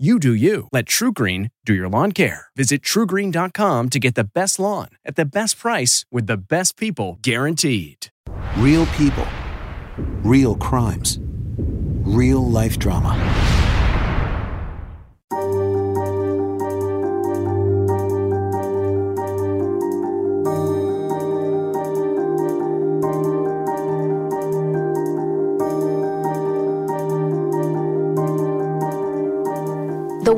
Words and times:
You 0.00 0.18
do 0.18 0.32
you. 0.32 0.66
Let 0.72 0.86
TruGreen 0.86 1.50
do 1.66 1.74
your 1.74 1.90
lawn 1.90 2.12
care. 2.12 2.46
Visit 2.56 2.80
trugreen.com 2.80 3.90
to 3.90 3.98
get 3.98 4.14
the 4.14 4.24
best 4.24 4.58
lawn 4.58 4.88
at 5.04 5.16
the 5.16 5.26
best 5.26 5.58
price 5.58 6.06
with 6.10 6.26
the 6.26 6.38
best 6.38 6.78
people 6.78 7.18
guaranteed. 7.20 8.06
Real 8.56 8.86
people, 8.96 9.28
real 10.22 10.54
crimes, 10.54 11.18
real 11.20 12.50
life 12.50 12.78
drama. 12.78 13.10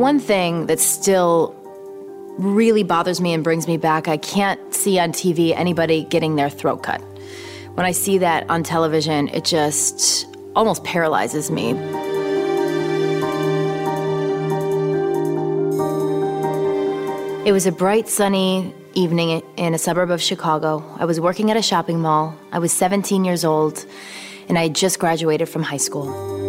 One 0.03 0.19
thing 0.19 0.67
that 0.67 0.81
still 0.81 1.55
really 2.37 2.83
bothers 2.83 3.21
me 3.21 3.33
and 3.33 3.45
brings 3.45 3.69
me 3.69 3.77
back, 3.77 4.09
I 4.09 4.17
can't 4.17 4.75
see 4.75 4.99
on 4.99 5.13
TV 5.13 5.57
anybody 5.57 6.03
getting 6.03 6.35
their 6.35 6.51
throat 6.51 6.83
cut. 6.83 7.01
When 7.75 7.87
I 7.87 7.93
see 7.93 8.19
that 8.19 8.51
on 8.51 8.65
television, 8.65 9.29
it 9.29 9.45
just 9.45 10.27
almost 10.57 10.83
paralyzes 10.83 11.53
me. 11.53 11.71
It 17.47 17.53
was 17.53 17.67
a 17.67 17.73
bright, 17.73 18.09
sunny 18.09 18.75
evening 18.95 19.41
in 19.57 19.73
a 19.73 19.79
suburb 19.79 20.11
of 20.11 20.21
Chicago. 20.21 20.85
I 20.99 21.05
was 21.05 21.21
working 21.21 21.53
at 21.53 21.57
a 21.57 21.63
shopping 21.63 22.01
mall. 22.01 22.37
I 22.51 22.59
was 22.59 22.73
17 22.73 23.25
years 23.25 23.45
old, 23.45 23.87
and 24.49 24.59
I 24.59 24.65
had 24.65 24.75
just 24.75 24.99
graduated 24.99 25.49
from 25.49 25.63
high 25.63 25.77
school. 25.77 26.42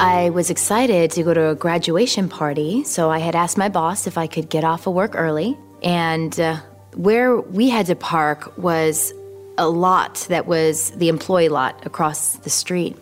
I 0.00 0.30
was 0.30 0.48
excited 0.48 1.10
to 1.10 1.22
go 1.22 1.34
to 1.34 1.50
a 1.50 1.54
graduation 1.54 2.30
party, 2.30 2.84
so 2.84 3.10
I 3.10 3.18
had 3.18 3.36
asked 3.36 3.58
my 3.58 3.68
boss 3.68 4.06
if 4.06 4.16
I 4.16 4.28
could 4.28 4.48
get 4.48 4.64
off 4.64 4.86
of 4.86 4.94
work 4.94 5.14
early. 5.14 5.58
And 5.82 6.40
uh, 6.40 6.56
where 6.94 7.38
we 7.38 7.68
had 7.68 7.84
to 7.84 7.94
park 7.94 8.56
was 8.56 9.12
a 9.58 9.68
lot 9.68 10.26
that 10.30 10.46
was 10.46 10.90
the 10.92 11.10
employee 11.10 11.50
lot 11.50 11.84
across 11.84 12.36
the 12.38 12.48
street. 12.48 12.96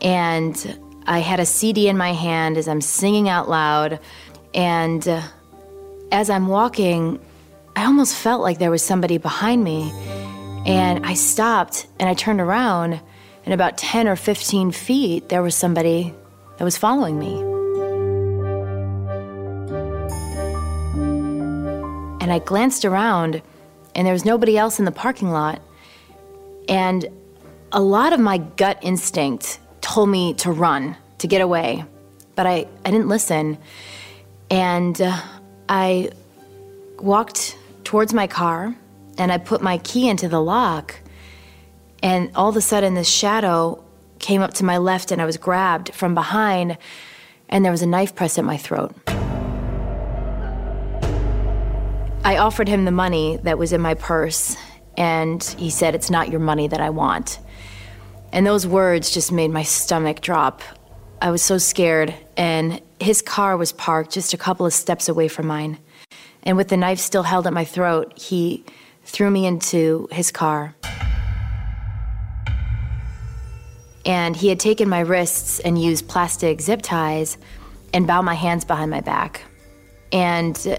And 0.00 0.78
I 1.06 1.18
had 1.18 1.38
a 1.38 1.44
CD 1.44 1.86
in 1.86 1.98
my 1.98 2.14
hand 2.14 2.56
as 2.56 2.66
I'm 2.66 2.80
singing 2.80 3.28
out 3.28 3.50
loud. 3.50 4.00
And 4.54 5.06
uh, 5.06 5.20
as 6.12 6.30
I'm 6.30 6.48
walking, 6.48 7.20
I 7.76 7.84
almost 7.84 8.16
felt 8.16 8.40
like 8.40 8.58
there 8.58 8.70
was 8.70 8.82
somebody 8.82 9.18
behind 9.18 9.62
me. 9.62 9.92
And 10.64 11.04
I 11.04 11.12
stopped 11.12 11.88
and 12.00 12.08
I 12.08 12.14
turned 12.14 12.40
around, 12.40 13.02
and 13.44 13.52
about 13.52 13.76
10 13.76 14.08
or 14.08 14.16
15 14.16 14.72
feet, 14.72 15.28
there 15.28 15.42
was 15.42 15.54
somebody 15.54 16.14
that 16.58 16.64
was 16.64 16.76
following 16.76 17.18
me. 17.18 17.40
And 22.22 22.32
I 22.32 22.38
glanced 22.38 22.84
around, 22.84 23.42
and 23.94 24.06
there 24.06 24.12
was 24.12 24.24
nobody 24.24 24.56
else 24.56 24.78
in 24.78 24.84
the 24.84 24.92
parking 24.92 25.30
lot. 25.30 25.60
And 26.68 27.06
a 27.72 27.80
lot 27.80 28.12
of 28.12 28.20
my 28.20 28.38
gut 28.38 28.78
instinct 28.82 29.58
told 29.80 30.08
me 30.08 30.34
to 30.34 30.52
run, 30.52 30.96
to 31.18 31.26
get 31.26 31.40
away. 31.40 31.84
But 32.36 32.46
I, 32.46 32.66
I 32.84 32.90
didn't 32.90 33.08
listen. 33.08 33.58
And 34.50 35.00
uh, 35.00 35.18
I 35.68 36.10
walked 36.98 37.58
towards 37.84 38.14
my 38.14 38.26
car 38.26 38.74
and 39.18 39.32
I 39.32 39.38
put 39.38 39.60
my 39.60 39.78
key 39.78 40.08
into 40.08 40.28
the 40.28 40.40
lock. 40.40 40.94
And 42.02 42.30
all 42.34 42.48
of 42.48 42.56
a 42.56 42.60
sudden, 42.60 42.94
this 42.94 43.08
shadow 43.08 43.82
came 44.22 44.40
up 44.40 44.54
to 44.54 44.64
my 44.64 44.78
left 44.78 45.12
and 45.12 45.20
I 45.20 45.26
was 45.26 45.36
grabbed 45.36 45.92
from 45.92 46.14
behind, 46.14 46.78
and 47.50 47.62
there 47.62 47.72
was 47.72 47.82
a 47.82 47.86
knife 47.86 48.14
pressed 48.14 48.38
at 48.38 48.44
my 48.44 48.56
throat. 48.56 48.94
I 52.24 52.38
offered 52.38 52.68
him 52.68 52.86
the 52.86 52.92
money 52.92 53.38
that 53.42 53.58
was 53.58 53.72
in 53.72 53.80
my 53.80 53.94
purse, 53.94 54.56
and 54.96 55.42
he 55.58 55.68
said, 55.68 55.94
It's 55.94 56.08
not 56.08 56.30
your 56.30 56.40
money 56.40 56.68
that 56.68 56.80
I 56.80 56.88
want. 56.88 57.40
And 58.32 58.46
those 58.46 58.66
words 58.66 59.10
just 59.10 59.32
made 59.32 59.50
my 59.50 59.64
stomach 59.64 60.20
drop. 60.20 60.62
I 61.20 61.30
was 61.30 61.42
so 61.42 61.58
scared, 61.58 62.14
and 62.36 62.80
his 63.00 63.20
car 63.20 63.56
was 63.56 63.72
parked 63.72 64.12
just 64.12 64.32
a 64.32 64.38
couple 64.38 64.64
of 64.64 64.72
steps 64.72 65.08
away 65.08 65.28
from 65.28 65.46
mine. 65.48 65.78
And 66.44 66.56
with 66.56 66.68
the 66.68 66.76
knife 66.76 67.00
still 67.00 67.24
held 67.24 67.46
at 67.46 67.52
my 67.52 67.64
throat, 67.64 68.18
he 68.18 68.64
threw 69.04 69.30
me 69.30 69.44
into 69.44 70.08
his 70.12 70.30
car. 70.30 70.74
And 74.04 74.34
he 74.34 74.48
had 74.48 74.58
taken 74.58 74.88
my 74.88 75.00
wrists 75.00 75.60
and 75.60 75.80
used 75.80 76.08
plastic 76.08 76.60
zip 76.60 76.82
ties 76.82 77.38
and 77.94 78.06
bound 78.06 78.26
my 78.26 78.34
hands 78.34 78.64
behind 78.64 78.90
my 78.90 79.00
back. 79.00 79.42
And 80.10 80.78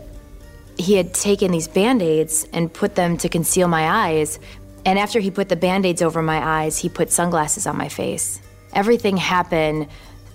he 0.77 0.95
had 0.95 1.13
taken 1.13 1.51
these 1.51 1.67
band 1.67 2.01
aids 2.01 2.45
and 2.53 2.71
put 2.71 2.95
them 2.95 3.17
to 3.17 3.29
conceal 3.29 3.67
my 3.67 4.07
eyes. 4.07 4.39
And 4.85 4.99
after 4.99 5.19
he 5.19 5.31
put 5.31 5.49
the 5.49 5.55
band 5.55 5.85
aids 5.85 6.01
over 6.01 6.21
my 6.21 6.63
eyes, 6.63 6.77
he 6.77 6.89
put 6.89 7.11
sunglasses 7.11 7.65
on 7.67 7.77
my 7.77 7.89
face. 7.89 8.41
Everything 8.73 9.17
happened 9.17 9.87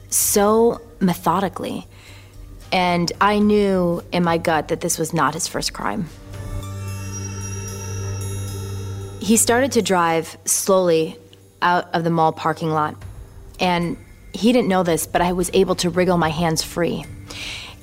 so 0.09 0.81
methodically. 1.01 1.87
And 2.73 3.11
I 3.21 3.39
knew 3.39 4.03
in 4.13 4.25
my 4.25 4.39
gut 4.39 4.69
that 4.69 4.81
this 4.81 4.99
was 4.99 5.13
not 5.13 5.35
his 5.35 5.49
first 5.49 5.73
crime. 5.73 6.09
He 9.21 9.37
started 9.37 9.73
to 9.73 9.83
drive 9.83 10.39
slowly 10.45 11.19
out 11.63 11.95
of 11.95 12.05
the 12.05 12.11
mall 12.11 12.33
parking 12.33 12.71
lot. 12.71 12.97
And 13.61 13.97
he 14.33 14.53
didn't 14.53 14.69
know 14.69 14.83
this, 14.83 15.07
but 15.07 15.21
I 15.21 15.33
was 15.33 15.51
able 15.53 15.75
to 15.77 15.91
wriggle 15.91 16.19
my 16.19 16.29
hands 16.29 16.63
free. 16.63 17.05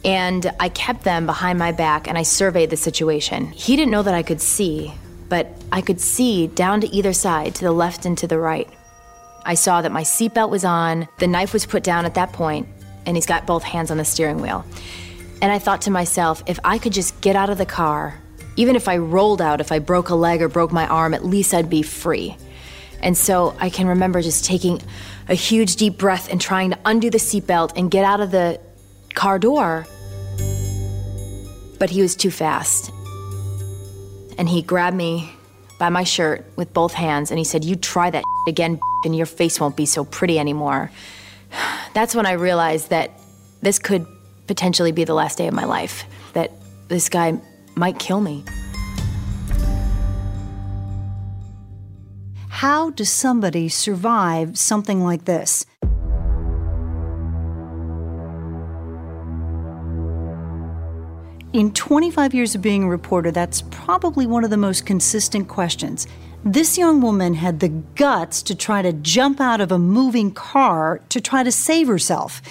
And 0.03 0.51
I 0.59 0.69
kept 0.69 1.03
them 1.03 1.25
behind 1.25 1.57
my 1.57 1.71
back 1.71 2.07
and 2.07 2.17
I 2.17 2.23
surveyed 2.23 2.69
the 2.69 2.77
situation. 2.77 3.47
He 3.47 3.75
didn't 3.75 3.91
know 3.91 4.03
that 4.03 4.13
I 4.13 4.23
could 4.23 4.39
see, 4.39 4.93
but 5.29 5.47
I 5.71 5.81
could 5.81 5.99
see 5.99 6.47
down 6.47 6.81
to 6.81 6.87
either 6.87 7.13
side, 7.13 7.55
to 7.55 7.63
the 7.63 7.71
left 7.71 8.05
and 8.05 8.17
to 8.19 8.27
the 8.27 8.37
right. 8.37 8.69
I 9.43 9.55
saw 9.55 9.81
that 9.81 9.91
my 9.91 10.03
seatbelt 10.03 10.49
was 10.49 10.63
on, 10.63 11.07
the 11.19 11.27
knife 11.27 11.53
was 11.53 11.65
put 11.65 11.83
down 11.83 12.05
at 12.05 12.15
that 12.15 12.33
point, 12.33 12.67
and 13.05 13.17
he's 13.17 13.25
got 13.25 13.45
both 13.45 13.63
hands 13.63 13.91
on 13.91 13.97
the 13.97 14.05
steering 14.05 14.41
wheel. 14.41 14.65
And 15.41 15.51
I 15.51 15.59
thought 15.59 15.81
to 15.81 15.91
myself, 15.91 16.41
if 16.47 16.59
I 16.63 16.77
could 16.77 16.93
just 16.93 17.19
get 17.21 17.35
out 17.35 17.49
of 17.49 17.57
the 17.57 17.65
car 17.65 18.19
even 18.57 18.75
if 18.75 18.87
I 18.87 18.97
rolled 18.97 19.41
out, 19.41 19.59
if 19.59 19.71
I 19.71 19.79
broke 19.79 20.09
a 20.09 20.15
leg 20.15 20.41
or 20.41 20.47
broke 20.47 20.71
my 20.71 20.87
arm, 20.87 21.13
at 21.13 21.25
least 21.25 21.53
I'd 21.53 21.69
be 21.69 21.81
free. 21.81 22.37
And 23.05 23.15
so 23.15 23.55
I 23.59 23.69
can 23.69 23.87
remember 23.87 24.19
just 24.23 24.45
taking 24.45 24.81
a 25.29 25.35
huge 25.35 25.75
deep 25.75 25.95
breath 25.95 26.27
and 26.31 26.41
trying 26.41 26.71
to 26.71 26.79
undo 26.85 27.11
the 27.11 27.19
seatbelt 27.19 27.73
and 27.77 27.89
get 27.91 28.03
out 28.03 28.19
of 28.19 28.31
the 28.31 28.59
car 29.13 29.37
door. 29.37 29.85
But 31.77 31.91
he 31.91 32.01
was 32.01 32.15
too 32.15 32.31
fast. 32.31 32.91
And 34.39 34.49
he 34.49 34.63
grabbed 34.63 34.97
me 34.97 35.31
by 35.77 35.89
my 35.89 36.03
shirt 36.03 36.45
with 36.55 36.73
both 36.73 36.93
hands 36.93 37.29
and 37.29 37.37
he 37.37 37.43
said, 37.43 37.63
You 37.63 37.75
try 37.75 38.09
that 38.09 38.23
again, 38.47 38.79
and 39.03 39.15
your 39.15 39.27
face 39.27 39.59
won't 39.59 39.77
be 39.77 39.85
so 39.85 40.03
pretty 40.03 40.39
anymore. 40.39 40.89
That's 41.93 42.15
when 42.15 42.25
I 42.25 42.31
realized 42.31 42.89
that 42.89 43.11
this 43.61 43.77
could 43.77 44.07
potentially 44.47 44.91
be 44.91 45.03
the 45.03 45.13
last 45.13 45.37
day 45.37 45.47
of 45.47 45.53
my 45.53 45.65
life, 45.65 46.05
that 46.33 46.51
this 46.87 47.07
guy 47.09 47.39
might 47.75 47.99
kill 47.99 48.19
me. 48.19 48.43
How 52.59 52.89
does 52.91 53.09
somebody 53.09 53.67
survive 53.67 54.57
something 54.57 55.03
like 55.03 55.25
this? 55.25 55.65
In 61.51 61.73
25 61.73 62.33
years 62.33 62.55
of 62.55 62.61
being 62.61 62.85
a 62.85 62.87
reporter, 62.87 63.29
that's 63.29 63.61
probably 63.71 64.25
one 64.25 64.45
of 64.45 64.51
the 64.51 64.55
most 64.55 64.85
consistent 64.85 65.49
questions. 65.49 66.07
This 66.45 66.77
young 66.77 67.01
woman 67.01 67.33
had 67.33 67.59
the 67.59 67.67
guts 67.67 68.41
to 68.43 68.55
try 68.55 68.81
to 68.81 68.93
jump 68.93 69.41
out 69.41 69.59
of 69.59 69.73
a 69.73 69.77
moving 69.77 70.31
car 70.31 71.01
to 71.09 71.19
try 71.19 71.43
to 71.43 71.51
save 71.51 71.89
herself. 71.89 72.41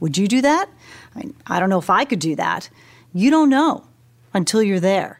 Would 0.00 0.16
you 0.16 0.26
do 0.26 0.40
that? 0.40 0.70
I, 1.14 1.24
I 1.46 1.60
don't 1.60 1.68
know 1.68 1.78
if 1.78 1.90
I 1.90 2.06
could 2.06 2.20
do 2.20 2.34
that. 2.36 2.70
You 3.12 3.30
don't 3.30 3.50
know 3.50 3.84
until 4.32 4.62
you're 4.62 4.80
there. 4.80 5.19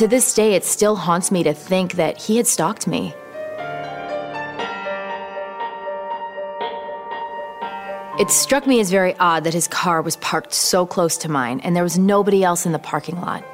To 0.00 0.08
this 0.08 0.32
day, 0.32 0.54
it 0.54 0.64
still 0.64 0.96
haunts 0.96 1.30
me 1.30 1.42
to 1.42 1.52
think 1.52 1.96
that 1.96 2.16
he 2.16 2.38
had 2.38 2.46
stalked 2.46 2.86
me. 2.86 3.12
It 8.18 8.30
struck 8.30 8.66
me 8.66 8.80
as 8.80 8.90
very 8.90 9.14
odd 9.18 9.44
that 9.44 9.52
his 9.52 9.68
car 9.68 10.00
was 10.00 10.16
parked 10.16 10.54
so 10.54 10.86
close 10.86 11.18
to 11.18 11.28
mine 11.28 11.60
and 11.60 11.76
there 11.76 11.82
was 11.82 11.98
nobody 11.98 12.42
else 12.42 12.64
in 12.64 12.72
the 12.72 12.78
parking 12.78 13.20
lot. 13.20 13.44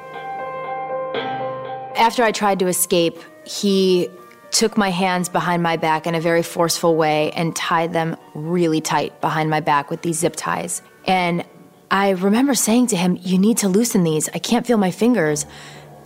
After 1.97 2.23
I 2.23 2.31
tried 2.31 2.59
to 2.59 2.67
escape, 2.67 3.17
he 3.43 4.07
took 4.51 4.77
my 4.77 4.89
hands 4.89 5.27
behind 5.27 5.61
my 5.61 5.75
back 5.75 6.07
in 6.07 6.15
a 6.15 6.21
very 6.21 6.43
forceful 6.43 6.95
way 6.95 7.29
and 7.31 7.53
tied 7.57 7.91
them 7.91 8.15
really 8.33 8.79
tight 8.79 9.19
behind 9.19 9.49
my 9.49 9.59
back 9.59 9.89
with 9.89 10.01
these 10.01 10.19
zip 10.19 10.37
ties. 10.37 10.81
And 11.03 11.43
I 11.91 12.11
remember 12.11 12.53
saying 12.53 12.87
to 12.87 12.95
him, 12.95 13.17
You 13.21 13.37
need 13.37 13.57
to 13.57 13.67
loosen 13.69 14.03
these. 14.03 14.29
I 14.33 14.39
can't 14.39 14.65
feel 14.65 14.77
my 14.77 14.91
fingers. 14.91 15.45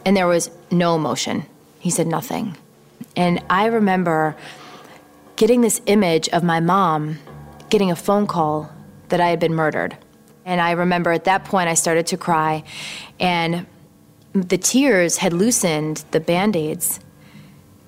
And 0.06 0.18
there 0.18 0.28
was 0.28 0.50
no 0.72 0.96
emotion. 0.96 1.46
He 1.80 1.90
said 1.90 2.08
nothing. 2.08 2.58
And 3.16 3.44
I 3.50 3.66
remember 3.66 4.36
getting 5.36 5.62
this 5.62 5.82
image 5.86 6.30
of 6.30 6.44
my 6.44 6.60
mom 6.60 7.20
getting 7.70 7.92
a 7.92 7.96
phone 7.96 8.28
call 8.28 8.72
that 9.10 9.20
I 9.20 9.30
had 9.30 9.40
been 9.40 9.54
murdered. 9.54 9.98
And 10.46 10.62
I 10.62 10.72
remember 10.72 11.12
at 11.12 11.26
that 11.26 11.46
point 11.46 11.70
I 11.70 11.74
started 11.74 12.08
to 12.08 12.18
cry, 12.18 12.64
and 13.20 13.66
the 14.34 14.58
tears 14.58 15.18
had 15.18 15.34
loosened 15.34 16.04
the 16.12 16.20
band 16.20 16.56
aids, 16.56 17.00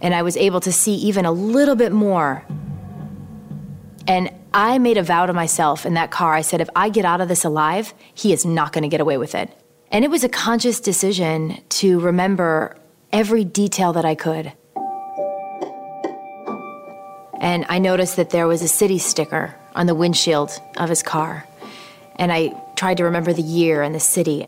and 0.02 0.14
I 0.14 0.22
was 0.22 0.38
able 0.38 0.60
to 0.62 0.72
see 0.72 0.96
even 0.96 1.26
a 1.26 1.32
little 1.32 1.76
bit 1.76 1.92
more. 1.92 2.44
And 4.08 4.32
I 4.54 4.78
made 4.78 4.98
a 4.98 5.04
vow 5.04 5.26
to 5.26 5.34
myself 5.34 5.86
in 5.86 5.94
that 5.96 6.12
car. 6.12 6.34
I 6.34 6.42
said, 6.42 6.62
if 6.62 6.70
I 6.76 6.90
get 6.90 7.06
out 7.06 7.22
of 7.22 7.28
this 7.28 7.44
alive, 7.44 7.94
he 8.14 8.34
is 8.34 8.46
not 8.46 8.72
going 8.72 8.84
to 8.84 8.90
get 8.90 9.02
away 9.02 9.18
with 9.18 9.34
it. 9.34 9.50
And 9.94 10.04
it 10.04 10.10
was 10.10 10.24
a 10.24 10.30
conscious 10.30 10.80
decision 10.80 11.62
to 11.70 12.00
remember 12.00 12.76
every 13.12 13.44
detail 13.46 13.94
that 13.94 14.06
I 14.06 14.16
could. 14.16 14.52
And 17.40 17.64
I 17.70 17.78
noticed 17.78 18.16
that 18.16 18.32
there 18.32 18.48
was 18.48 18.64
a 18.64 18.68
city 18.68 18.98
sticker 18.98 19.54
on 19.76 19.86
the 19.86 19.94
windshield 19.94 20.60
of 20.78 20.90
his 20.90 21.04
car. 21.04 21.46
And 22.16 22.34
I 22.34 22.60
tried 22.76 22.98
to 22.98 23.04
remember 23.04 23.34
the 23.34 23.44
year 23.44 23.84
and 23.84 23.94
the 23.94 24.00
city. 24.00 24.48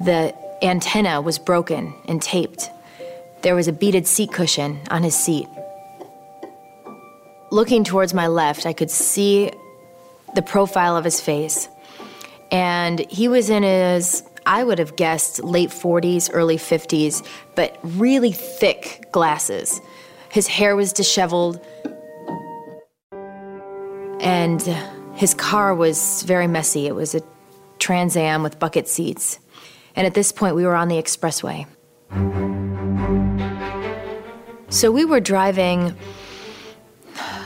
The 0.00 0.34
antenna 0.62 1.20
was 1.20 1.38
broken 1.38 1.92
and 2.06 2.22
taped. 2.22 2.70
There 3.42 3.54
was 3.54 3.68
a 3.68 3.72
beaded 3.72 4.06
seat 4.06 4.32
cushion 4.32 4.80
on 4.90 5.02
his 5.02 5.14
seat. 5.14 5.48
Looking 7.50 7.84
towards 7.84 8.14
my 8.14 8.26
left, 8.26 8.64
I 8.64 8.72
could 8.72 8.90
see 8.90 9.52
the 10.34 10.42
profile 10.42 10.96
of 10.96 11.04
his 11.04 11.20
face. 11.20 11.68
And 12.50 13.00
he 13.10 13.28
was 13.28 13.50
in 13.50 13.62
his 13.62 14.22
I 14.48 14.64
would 14.64 14.78
have 14.78 14.96
guessed 14.96 15.44
late 15.44 15.68
40s, 15.68 16.30
early 16.32 16.56
50s, 16.56 17.22
but 17.54 17.78
really 17.82 18.32
thick 18.32 19.04
glasses. 19.12 19.78
His 20.30 20.46
hair 20.46 20.74
was 20.74 20.94
disheveled, 20.94 21.60
and 24.20 24.62
his 25.14 25.34
car 25.34 25.74
was 25.74 26.22
very 26.22 26.46
messy. 26.46 26.86
It 26.86 26.94
was 26.94 27.14
a 27.14 27.20
Trans 27.78 28.16
Am 28.16 28.42
with 28.42 28.58
bucket 28.58 28.88
seats. 28.88 29.38
And 29.94 30.06
at 30.06 30.14
this 30.14 30.32
point, 30.32 30.56
we 30.56 30.64
were 30.64 30.74
on 30.74 30.88
the 30.88 30.96
expressway. 30.96 31.66
So 34.70 34.90
we 34.90 35.04
were 35.04 35.20
driving, 35.20 35.94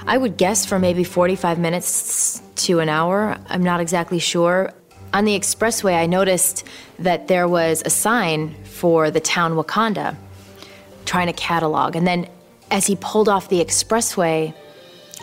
I 0.07 0.19
would 0.19 0.37
guess, 0.37 0.65
for 0.65 0.79
maybe 0.79 1.03
45 1.03 1.59
minutes 1.59 2.41
to 2.67 2.79
an 2.79 2.89
hour. 2.89 3.39
I'm 3.49 3.65
not 3.65 3.81
exactly 3.81 4.21
sure. 4.21 4.73
On 5.15 5.25
the 5.27 5.39
expressway, 5.39 5.95
I 5.95 6.07
noticed 6.07 6.67
that 6.99 7.29
there 7.29 7.47
was 7.47 7.83
a 7.85 7.91
sign 7.91 8.55
for 8.65 9.11
the 9.11 9.21
town 9.21 9.57
Wauconda, 9.57 10.17
trying 11.05 11.27
to 11.27 11.35
catalog. 11.35 11.97
And 11.97 12.07
then 12.07 12.29
as 12.71 12.87
he 12.87 12.97
pulled 12.97 13.29
off 13.29 13.51
the 13.51 13.63
expressway, 13.63 14.55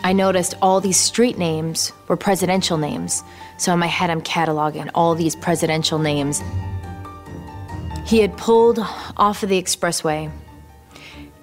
I 0.04 0.12
noticed 0.12 0.54
all 0.62 0.80
these 0.80 0.96
street 0.96 1.38
names 1.38 1.92
were 2.06 2.16
presidential 2.16 2.78
names. 2.78 3.22
So 3.58 3.72
in 3.72 3.80
my 3.80 3.88
head, 3.88 4.10
I'm 4.10 4.22
cataloging 4.22 4.90
all 4.94 5.14
these 5.14 5.34
presidential 5.34 5.98
names. 5.98 6.40
He 8.06 8.20
had 8.20 8.36
pulled 8.36 8.78
off 9.16 9.42
of 9.42 9.48
the 9.48 9.60
expressway 9.60 10.30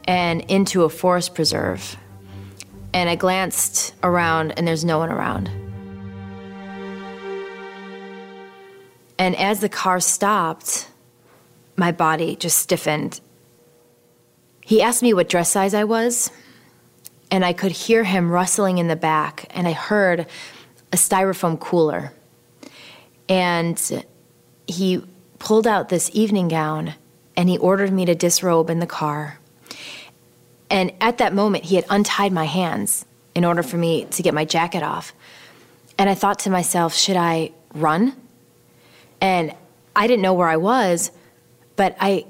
and 0.05 0.41
into 0.49 0.83
a 0.83 0.89
forest 0.89 1.35
preserve. 1.35 1.97
And 2.93 3.09
I 3.09 3.15
glanced 3.15 3.93
around, 4.01 4.53
and 4.57 4.65
there's 4.65 4.85
no 4.85 4.97
one 4.99 5.09
around. 5.09 5.51
And 9.19 9.35
as 9.35 9.59
the 9.59 9.69
car 9.69 9.99
stopped, 9.99 10.89
my 11.75 11.91
body 11.91 12.35
just 12.35 12.59
stiffened. 12.59 13.19
He 14.61 14.81
asked 14.81 15.01
me 15.01 15.13
what 15.13 15.29
dress 15.29 15.51
size 15.51 15.73
I 15.73 15.85
was, 15.85 16.31
and 17.31 17.45
I 17.45 17.53
could 17.53 17.71
hear 17.71 18.03
him 18.03 18.29
rustling 18.29 18.77
in 18.77 18.87
the 18.87 18.95
back, 18.95 19.45
and 19.51 19.67
I 19.67 19.71
heard 19.71 20.27
a 20.91 20.97
styrofoam 20.97 21.59
cooler. 21.59 22.13
And 23.29 24.05
he 24.67 25.03
pulled 25.39 25.67
out 25.67 25.89
this 25.89 26.09
evening 26.13 26.47
gown 26.47 26.93
and 27.35 27.49
he 27.49 27.57
ordered 27.57 27.91
me 27.91 28.05
to 28.05 28.15
disrobe 28.15 28.69
in 28.69 28.79
the 28.79 28.87
car. 28.87 29.39
And 30.69 30.91
at 30.99 31.19
that 31.19 31.33
moment, 31.33 31.65
he 31.65 31.75
had 31.75 31.85
untied 31.89 32.31
my 32.31 32.45
hands 32.45 33.05
in 33.35 33.45
order 33.45 33.63
for 33.63 33.77
me 33.77 34.05
to 34.05 34.23
get 34.23 34.33
my 34.33 34.43
jacket 34.43 34.83
off. 34.83 35.13
And 35.97 36.09
I 36.09 36.15
thought 36.15 36.39
to 36.39 36.49
myself, 36.49 36.95
should 36.95 37.15
I 37.15 37.51
run? 37.73 38.15
And 39.21 39.53
I 39.95 40.07
didn't 40.07 40.21
know 40.21 40.33
where 40.33 40.47
I 40.47 40.57
was, 40.57 41.11
but 41.75 41.95
I, 41.99 42.25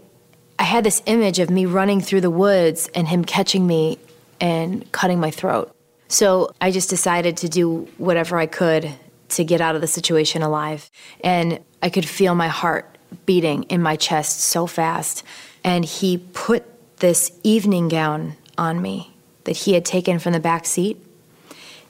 I 0.60 0.63
had 0.63 0.84
this 0.84 1.01
image 1.06 1.39
of 1.39 1.50
me 1.50 1.65
running 1.65 2.01
through 2.01 2.22
the 2.22 2.32
woods 2.32 2.89
and 2.96 3.08
him 3.08 3.25
catching 3.25 3.67
me 3.67 4.00
and 4.39 4.89
cutting 4.91 5.20
my 5.20 5.32
throat. 5.32 5.75
So 6.08 6.51
I 6.62 6.72
just 6.72 6.89
decided 6.89 7.38
to 7.38 7.50
do 7.50 7.88
whatever 7.98 8.38
I 8.38 8.46
could 8.46 8.94
to 9.29 9.44
get 9.44 9.60
out 9.60 9.75
of 9.75 9.82
the 9.82 9.88
situation 9.88 10.41
alive. 10.41 10.89
And 11.22 11.60
I 11.82 11.89
could 11.89 12.08
feel 12.08 12.34
my 12.34 12.48
heart 12.48 12.98
beating 13.25 13.63
in 13.63 13.82
my 13.82 13.96
chest 13.96 14.39
so 14.39 14.67
fast. 14.67 15.24
And 15.63 15.84
he 15.84 16.17
put 16.17 16.63
this 17.00 17.38
evening 17.44 17.89
gown 17.89 18.36
on 18.58 18.82
me 18.82 19.13
that 19.44 19.58
he 19.58 19.74
had 19.74 19.86
taken 19.86 20.20
from 20.20 20.34
the 20.34 20.39
back 20.39 20.65
seat. 20.65 20.98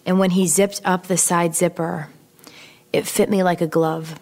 And 0.06 0.20
when 0.20 0.32
he 0.32 0.48
zipped 0.48 0.82
up 0.84 1.08
the 1.08 1.18
side 1.18 1.56
zipper, 1.56 2.10
it 2.94 3.06
fit 3.06 3.30
me 3.30 3.44
like 3.44 3.62
a 3.62 3.68
glove. 3.68 4.20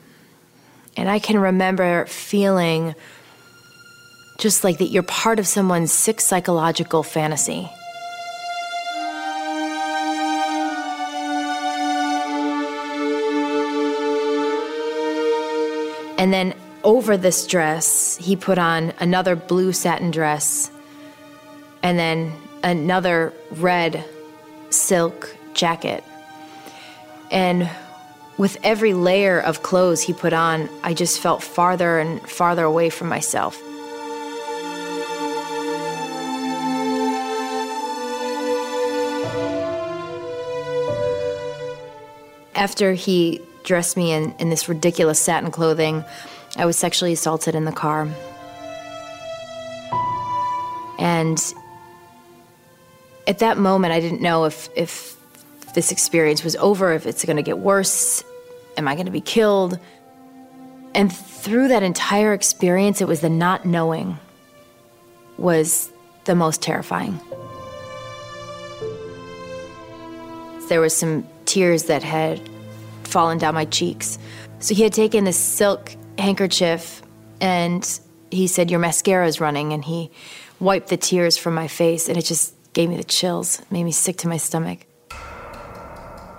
And 0.97 1.09
I 1.09 1.19
can 1.19 1.37
remember 1.37 2.05
feeling 2.05 2.95
just 4.37 4.63
like 4.63 4.77
that 4.79 4.87
you're 4.87 5.03
part 5.03 5.39
of 5.39 5.47
someone's 5.47 5.91
sick 5.91 6.19
psychological 6.21 7.03
fantasy. 7.03 7.69
And 16.17 16.33
then 16.33 16.53
over 16.83 17.17
this 17.17 17.45
dress, 17.45 18.17
he 18.17 18.35
put 18.35 18.57
on 18.57 18.93
another 18.99 19.35
blue 19.35 19.73
satin 19.73 20.11
dress 20.11 20.71
and 21.83 21.99
then 21.99 22.33
another 22.63 23.33
red 23.51 24.03
silk 24.69 25.35
jacket. 25.53 26.03
And 27.31 27.69
with 28.37 28.57
every 28.63 28.93
layer 28.93 29.39
of 29.39 29.63
clothes 29.63 30.01
he 30.01 30.13
put 30.13 30.33
on, 30.33 30.69
I 30.83 30.93
just 30.93 31.19
felt 31.19 31.41
farther 31.41 31.99
and 31.99 32.21
farther 32.29 32.63
away 32.63 32.89
from 32.89 33.07
myself. 33.07 33.61
After 42.55 42.93
he 42.93 43.41
dressed 43.63 43.95
me 43.97 44.11
in, 44.11 44.33
in 44.39 44.49
this 44.49 44.67
ridiculous 44.67 45.19
satin 45.19 45.51
clothing, 45.51 46.03
I 46.57 46.65
was 46.65 46.77
sexually 46.77 47.13
assaulted 47.13 47.55
in 47.55 47.65
the 47.65 47.71
car. 47.71 48.09
And 50.99 51.39
at 53.27 53.39
that 53.39 53.57
moment, 53.57 53.93
I 53.93 53.99
didn't 53.99 54.21
know 54.21 54.45
if, 54.45 54.69
if 54.75 55.17
this 55.75 55.91
experience 55.91 56.43
was 56.43 56.55
over, 56.55 56.93
if 56.93 57.05
it's 57.05 57.23
going 57.23 57.35
to 57.35 57.43
get 57.43 57.59
worse, 57.59 58.23
am 58.77 58.87
I 58.87 58.95
going 58.95 59.05
to 59.05 59.11
be 59.11 59.21
killed? 59.21 59.77
And 60.95 61.13
through 61.13 61.67
that 61.67 61.83
entire 61.83 62.33
experience, 62.33 63.01
it 63.01 63.07
was 63.07 63.19
the 63.19 63.29
not 63.29 63.65
knowing 63.65 64.17
was 65.37 65.91
the 66.23 66.33
most 66.33 66.61
terrifying. 66.61 67.19
There 70.69 70.81
was 70.81 70.95
some 70.95 71.27
tears 71.45 71.83
that 71.83 72.01
had 72.01 72.41
fallen 73.03 73.37
down 73.37 73.53
my 73.53 73.65
cheeks. 73.65 74.17
So 74.59 74.73
he 74.73 74.81
had 74.81 74.93
taken 74.93 75.25
this 75.25 75.37
silk 75.37 75.95
handkerchief 76.17 77.03
and 77.41 77.99
he 78.31 78.47
said, 78.47 78.71
Your 78.71 78.79
mascara 78.79 79.27
is 79.27 79.39
running. 79.39 79.73
And 79.73 79.83
he 79.83 80.09
wiped 80.59 80.87
the 80.87 80.97
tears 80.97 81.37
from 81.37 81.53
my 81.53 81.67
face, 81.67 82.07
and 82.07 82.17
it 82.17 82.23
just 82.23 82.53
gave 82.73 82.89
me 82.89 82.97
the 82.97 83.03
chills, 83.03 83.61
made 83.69 83.83
me 83.83 83.91
sick 83.91 84.17
to 84.17 84.27
my 84.27 84.37
stomach. 84.37 84.85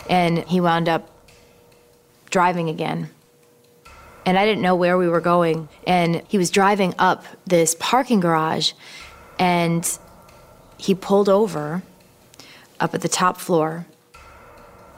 And 0.09 0.39
he 0.41 0.61
wound 0.61 0.89
up 0.89 1.11
driving 2.31 2.69
again. 2.69 3.11
And 4.25 4.39
I 4.39 4.45
didn't 4.45 4.63
know 4.63 4.75
where 4.75 4.99
we 4.99 5.09
were 5.09 5.21
going. 5.21 5.69
And 5.87 6.23
he 6.29 6.39
was 6.39 6.51
driving 6.51 6.95
up 6.99 7.25
this 7.47 7.77
parking 7.79 8.21
garage, 8.21 8.73
and 9.39 9.99
he 10.79 10.95
pulled 10.95 11.29
over 11.29 11.83
up 12.81 12.95
at 12.95 13.01
the 13.01 13.09
top 13.09 13.39
floor. 13.39 13.87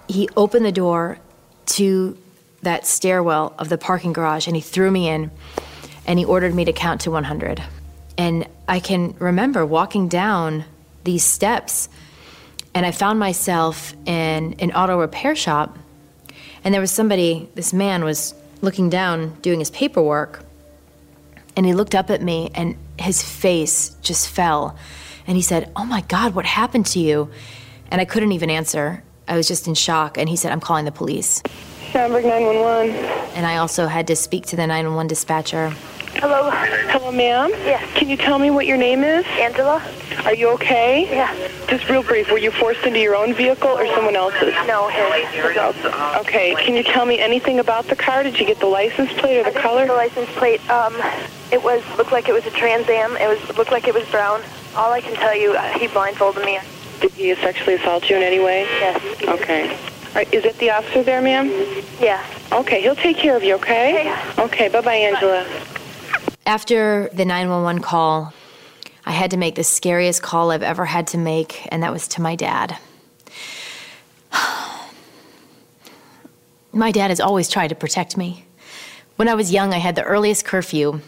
He 0.08 0.28
opened 0.36 0.64
the 0.64 0.72
door 0.72 1.18
to 1.66 2.16
that 2.62 2.86
stairwell 2.86 3.54
of 3.58 3.68
the 3.68 3.78
parking 3.78 4.12
garage 4.12 4.46
and 4.46 4.56
he 4.56 4.62
threw 4.62 4.90
me 4.90 5.08
in 5.08 5.30
and 6.06 6.18
he 6.18 6.24
ordered 6.24 6.54
me 6.54 6.64
to 6.64 6.72
count 6.72 7.02
to 7.02 7.10
100. 7.10 7.62
And 8.16 8.48
I 8.66 8.80
can 8.80 9.14
remember 9.18 9.64
walking 9.64 10.08
down 10.08 10.64
these 11.04 11.22
steps 11.22 11.88
and 12.74 12.86
I 12.86 12.90
found 12.90 13.18
myself 13.18 13.94
in 14.06 14.54
an 14.60 14.72
auto 14.72 14.98
repair 14.98 15.34
shop 15.34 15.78
and 16.64 16.74
there 16.74 16.80
was 16.80 16.90
somebody, 16.90 17.48
this 17.54 17.72
man 17.72 18.04
was 18.04 18.34
looking 18.60 18.90
down 18.90 19.34
doing 19.40 19.58
his 19.60 19.70
paperwork 19.70 20.44
and 21.56 21.64
he 21.64 21.74
looked 21.74 21.94
up 21.94 22.10
at 22.10 22.22
me 22.22 22.50
and 22.54 22.76
his 22.98 23.22
face 23.22 23.96
just 24.02 24.28
fell 24.28 24.76
and 25.26 25.36
he 25.36 25.42
said, 25.42 25.70
Oh 25.76 25.84
my 25.84 26.00
God, 26.02 26.34
what 26.34 26.44
happened 26.44 26.86
to 26.86 26.98
you? 26.98 27.30
And 27.90 28.00
I 28.00 28.04
couldn't 28.04 28.32
even 28.32 28.50
answer. 28.50 29.02
I 29.26 29.36
was 29.36 29.46
just 29.46 29.66
in 29.66 29.74
shock. 29.74 30.18
And 30.18 30.28
he 30.28 30.36
said, 30.36 30.52
I'm 30.52 30.60
calling 30.60 30.84
the 30.84 30.92
police. 30.92 31.42
Schaumburg 31.90 32.24
911. 32.24 32.94
And 33.34 33.46
I 33.46 33.58
also 33.58 33.86
had 33.86 34.06
to 34.08 34.16
speak 34.16 34.46
to 34.46 34.56
the 34.56 34.66
911 34.66 35.06
dispatcher. 35.06 35.74
Hello. 36.14 36.50
Hello, 36.90 37.12
ma'am? 37.12 37.50
Yeah. 37.64 37.84
Can 37.94 38.08
you 38.08 38.16
tell 38.16 38.38
me 38.38 38.50
what 38.50 38.66
your 38.66 38.76
name 38.76 39.04
is? 39.04 39.24
Angela. 39.38 39.82
Are 40.24 40.34
you 40.34 40.48
okay? 40.54 41.06
Yeah. 41.08 41.32
Just 41.68 41.88
real 41.88 42.02
brief, 42.02 42.30
were 42.30 42.38
you 42.38 42.50
forced 42.50 42.84
into 42.84 42.98
your 42.98 43.14
own 43.14 43.34
vehicle 43.34 43.68
or 43.68 43.86
someone 43.94 44.16
else's? 44.16 44.54
No, 44.66 44.88
his. 44.88 45.06
Okay. 46.20 46.54
Can 46.64 46.74
you 46.74 46.82
tell 46.82 47.06
me 47.06 47.18
anything 47.20 47.60
about 47.60 47.86
the 47.86 47.96
car? 47.96 48.22
Did 48.22 48.38
you 48.40 48.46
get 48.46 48.58
the 48.58 48.66
license 48.66 49.12
plate 49.14 49.38
or 49.38 49.44
the 49.44 49.58
color? 49.58 49.86
get 49.86 49.88
The 49.88 49.94
license 49.94 50.30
plate. 50.38 50.60
Um, 50.70 50.94
it 51.52 51.62
was 51.62 51.82
looked 51.96 52.12
like 52.12 52.28
it 52.28 52.32
was 52.32 52.44
a 52.46 52.50
Trans 52.50 52.88
Am. 52.88 53.16
It 53.16 53.28
was 53.28 53.56
looked 53.56 53.70
like 53.70 53.86
it 53.86 53.94
was 53.94 54.06
brown. 54.10 54.42
All 54.74 54.92
I 54.92 55.00
can 55.00 55.14
tell 55.14 55.36
you, 55.36 55.52
uh, 55.54 55.78
he 55.78 55.86
blindfolded 55.88 56.44
me. 56.44 56.58
Did 57.00 57.12
he 57.12 57.34
sexually 57.36 57.74
assault 57.74 58.08
you 58.10 58.16
in 58.16 58.22
any 58.22 58.40
way? 58.40 58.62
Yes. 58.62 59.00
Okay. 59.22 59.78
Right, 60.14 60.32
is 60.32 60.44
it 60.44 60.58
the 60.58 60.70
officer 60.70 61.02
there, 61.04 61.20
ma'am? 61.20 61.48
Yeah. 62.00 62.24
Okay, 62.50 62.80
he'll 62.82 62.96
take 62.96 63.18
care 63.18 63.36
of 63.36 63.44
you, 63.44 63.54
okay? 63.56 64.10
Okay, 64.38 64.68
bye-bye, 64.68 64.94
Angela. 64.94 65.46
After 66.48 67.10
the 67.12 67.26
911 67.26 67.82
call, 67.82 68.32
I 69.04 69.12
had 69.12 69.32
to 69.32 69.36
make 69.36 69.56
the 69.56 69.62
scariest 69.62 70.22
call 70.22 70.50
I've 70.50 70.62
ever 70.62 70.86
had 70.86 71.06
to 71.08 71.18
make, 71.18 71.68
and 71.70 71.82
that 71.82 71.92
was 71.92 72.08
to 72.08 72.22
my 72.22 72.36
dad. 72.36 72.78
My 76.72 76.90
dad 76.90 77.10
has 77.10 77.20
always 77.20 77.50
tried 77.50 77.68
to 77.68 77.74
protect 77.74 78.16
me. 78.16 78.46
When 79.16 79.28
I 79.28 79.34
was 79.34 79.52
young, 79.52 79.74
I 79.74 79.78
had 79.78 79.94
the 79.94 80.04
earliest 80.04 80.46
curfew 80.46 81.02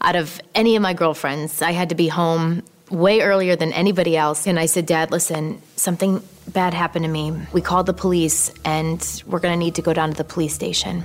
out 0.00 0.16
of 0.16 0.40
any 0.54 0.74
of 0.74 0.80
my 0.80 0.94
girlfriends. 0.94 1.60
I 1.60 1.72
had 1.72 1.90
to 1.90 1.94
be 1.94 2.08
home 2.08 2.62
way 2.88 3.20
earlier 3.20 3.56
than 3.56 3.74
anybody 3.74 4.16
else. 4.16 4.46
And 4.46 4.58
I 4.58 4.64
said, 4.64 4.86
Dad, 4.86 5.10
listen, 5.10 5.60
something 5.76 6.22
bad 6.46 6.72
happened 6.72 7.04
to 7.04 7.10
me. 7.10 7.34
We 7.52 7.60
called 7.60 7.84
the 7.84 7.92
police, 7.92 8.54
and 8.64 9.22
we're 9.26 9.40
going 9.40 9.52
to 9.52 9.58
need 9.58 9.74
to 9.74 9.82
go 9.82 9.92
down 9.92 10.12
to 10.12 10.16
the 10.16 10.24
police 10.24 10.54
station. 10.54 11.04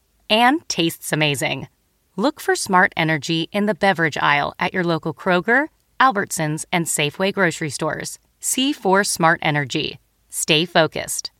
and 0.31 0.67
tastes 0.67 1.13
amazing. 1.13 1.67
Look 2.15 2.39
for 2.39 2.55
Smart 2.55 2.93
Energy 2.97 3.49
in 3.51 3.67
the 3.67 3.75
beverage 3.75 4.17
aisle 4.17 4.55
at 4.57 4.73
your 4.73 4.83
local 4.83 5.13
Kroger, 5.13 5.67
Albertsons, 5.99 6.65
and 6.71 6.85
Safeway 6.85 7.33
grocery 7.33 7.69
stores. 7.69 8.17
C4 8.41 9.05
Smart 9.05 9.39
Energy. 9.43 9.99
Stay 10.29 10.65
focused. 10.65 11.31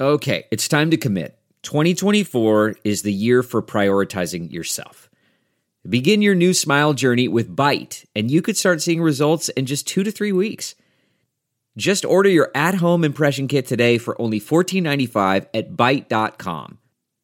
Okay, 0.00 0.44
it's 0.50 0.68
time 0.68 0.90
to 0.90 0.96
commit. 0.96 1.38
2024 1.62 2.76
is 2.84 3.02
the 3.02 3.12
year 3.12 3.42
for 3.42 3.62
prioritizing 3.62 4.52
yourself. 4.52 5.10
Begin 5.88 6.22
your 6.22 6.34
new 6.34 6.52
smile 6.52 6.94
journey 6.94 7.28
with 7.28 7.54
Byte, 7.54 8.04
and 8.14 8.30
you 8.30 8.42
could 8.42 8.56
start 8.56 8.82
seeing 8.82 9.02
results 9.02 9.48
in 9.50 9.66
just 9.66 9.86
two 9.86 10.02
to 10.02 10.10
three 10.10 10.32
weeks. 10.32 10.74
Just 11.76 12.04
order 12.04 12.28
your 12.28 12.50
at 12.54 12.76
home 12.76 13.04
impression 13.04 13.48
kit 13.48 13.66
today 13.66 13.98
for 13.98 14.20
only 14.20 14.40
$14.95 14.40 15.46
at 15.54 15.72
Byte.com. 15.72 16.78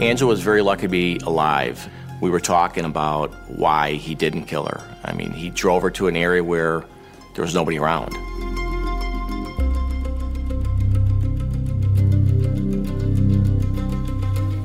Angela 0.00 0.30
was 0.30 0.40
very 0.40 0.62
lucky 0.62 0.82
to 0.82 0.88
be 0.88 1.20
alive. 1.24 1.86
We 2.22 2.30
were 2.30 2.40
talking 2.40 2.86
about 2.86 3.34
why 3.50 3.92
he 3.92 4.14
didn't 4.14 4.44
kill 4.44 4.64
her. 4.64 4.82
I 5.04 5.12
mean, 5.12 5.30
he 5.30 5.50
drove 5.50 5.82
her 5.82 5.90
to 5.90 6.08
an 6.08 6.16
area 6.16 6.42
where 6.42 6.86
there 7.34 7.44
was 7.44 7.54
nobody 7.54 7.78
around. 7.78 8.14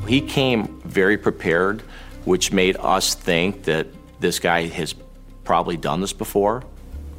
He 0.07 0.21
came 0.21 0.81
very 0.83 1.17
prepared, 1.17 1.81
which 2.23 2.53
made 2.53 2.77
us 2.77 3.13
think 3.13 3.63
that 3.63 3.87
this 4.21 4.39
guy 4.39 4.67
has 4.67 4.95
probably 5.43 5.75
done 5.75 5.99
this 5.99 6.13
before. 6.13 6.63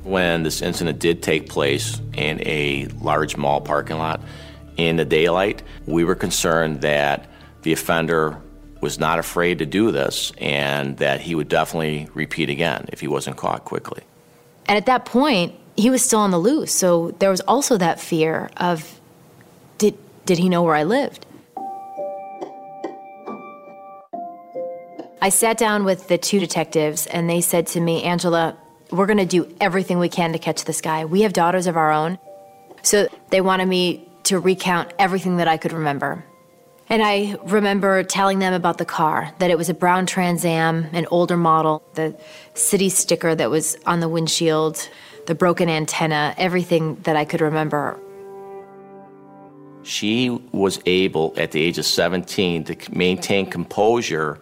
When 0.04 0.42
this 0.42 0.62
incident 0.62 1.00
did 1.00 1.22
take 1.22 1.50
place 1.50 2.00
in 2.14 2.40
a 2.46 2.86
large 3.02 3.36
mall 3.36 3.60
parking 3.60 3.98
lot 3.98 4.22
in 4.78 4.96
the 4.96 5.04
daylight, 5.04 5.62
we 5.84 6.04
were 6.04 6.14
concerned 6.14 6.80
that 6.80 7.28
the 7.66 7.72
offender 7.72 8.40
was 8.80 9.00
not 9.00 9.18
afraid 9.18 9.58
to 9.58 9.66
do 9.66 9.90
this 9.90 10.30
and 10.38 10.98
that 10.98 11.20
he 11.20 11.34
would 11.34 11.48
definitely 11.48 12.08
repeat 12.14 12.48
again 12.48 12.86
if 12.92 13.00
he 13.00 13.08
wasn't 13.08 13.36
caught 13.36 13.64
quickly. 13.64 14.04
And 14.66 14.78
at 14.78 14.86
that 14.86 15.04
point, 15.04 15.52
he 15.76 15.90
was 15.90 16.00
still 16.00 16.20
on 16.20 16.30
the 16.30 16.38
loose. 16.38 16.72
So 16.72 17.10
there 17.18 17.28
was 17.28 17.40
also 17.40 17.76
that 17.78 17.98
fear 17.98 18.50
of 18.56 19.00
did, 19.78 19.98
did 20.26 20.38
he 20.38 20.48
know 20.48 20.62
where 20.62 20.76
I 20.76 20.84
lived? 20.84 21.26
I 25.20 25.28
sat 25.30 25.58
down 25.58 25.84
with 25.84 26.06
the 26.06 26.18
two 26.18 26.38
detectives 26.38 27.08
and 27.08 27.28
they 27.28 27.40
said 27.40 27.66
to 27.68 27.80
me, 27.80 28.04
Angela, 28.04 28.56
we're 28.92 29.06
going 29.06 29.18
to 29.18 29.26
do 29.26 29.52
everything 29.60 29.98
we 29.98 30.08
can 30.08 30.32
to 30.34 30.38
catch 30.38 30.66
this 30.66 30.80
guy. 30.80 31.04
We 31.04 31.22
have 31.22 31.32
daughters 31.32 31.66
of 31.66 31.76
our 31.76 31.90
own. 31.90 32.20
So 32.82 33.08
they 33.30 33.40
wanted 33.40 33.66
me 33.66 34.08
to 34.22 34.38
recount 34.38 34.92
everything 35.00 35.38
that 35.38 35.48
I 35.48 35.56
could 35.56 35.72
remember. 35.72 36.24
And 36.88 37.02
I 37.02 37.36
remember 37.44 38.04
telling 38.04 38.38
them 38.38 38.52
about 38.52 38.78
the 38.78 38.84
car, 38.84 39.32
that 39.38 39.50
it 39.50 39.58
was 39.58 39.68
a 39.68 39.74
brown 39.74 40.06
Trans 40.06 40.44
Am, 40.44 40.86
an 40.92 41.06
older 41.10 41.36
model, 41.36 41.82
the 41.94 42.16
city 42.54 42.88
sticker 42.90 43.34
that 43.34 43.50
was 43.50 43.76
on 43.86 43.98
the 43.98 44.08
windshield, 44.08 44.88
the 45.26 45.34
broken 45.34 45.68
antenna, 45.68 46.32
everything 46.38 46.94
that 47.02 47.16
I 47.16 47.24
could 47.24 47.40
remember. 47.40 47.98
She 49.82 50.30
was 50.52 50.80
able, 50.86 51.34
at 51.36 51.50
the 51.50 51.60
age 51.60 51.78
of 51.78 51.86
17, 51.86 52.64
to 52.64 52.96
maintain 52.96 53.50
composure 53.50 54.40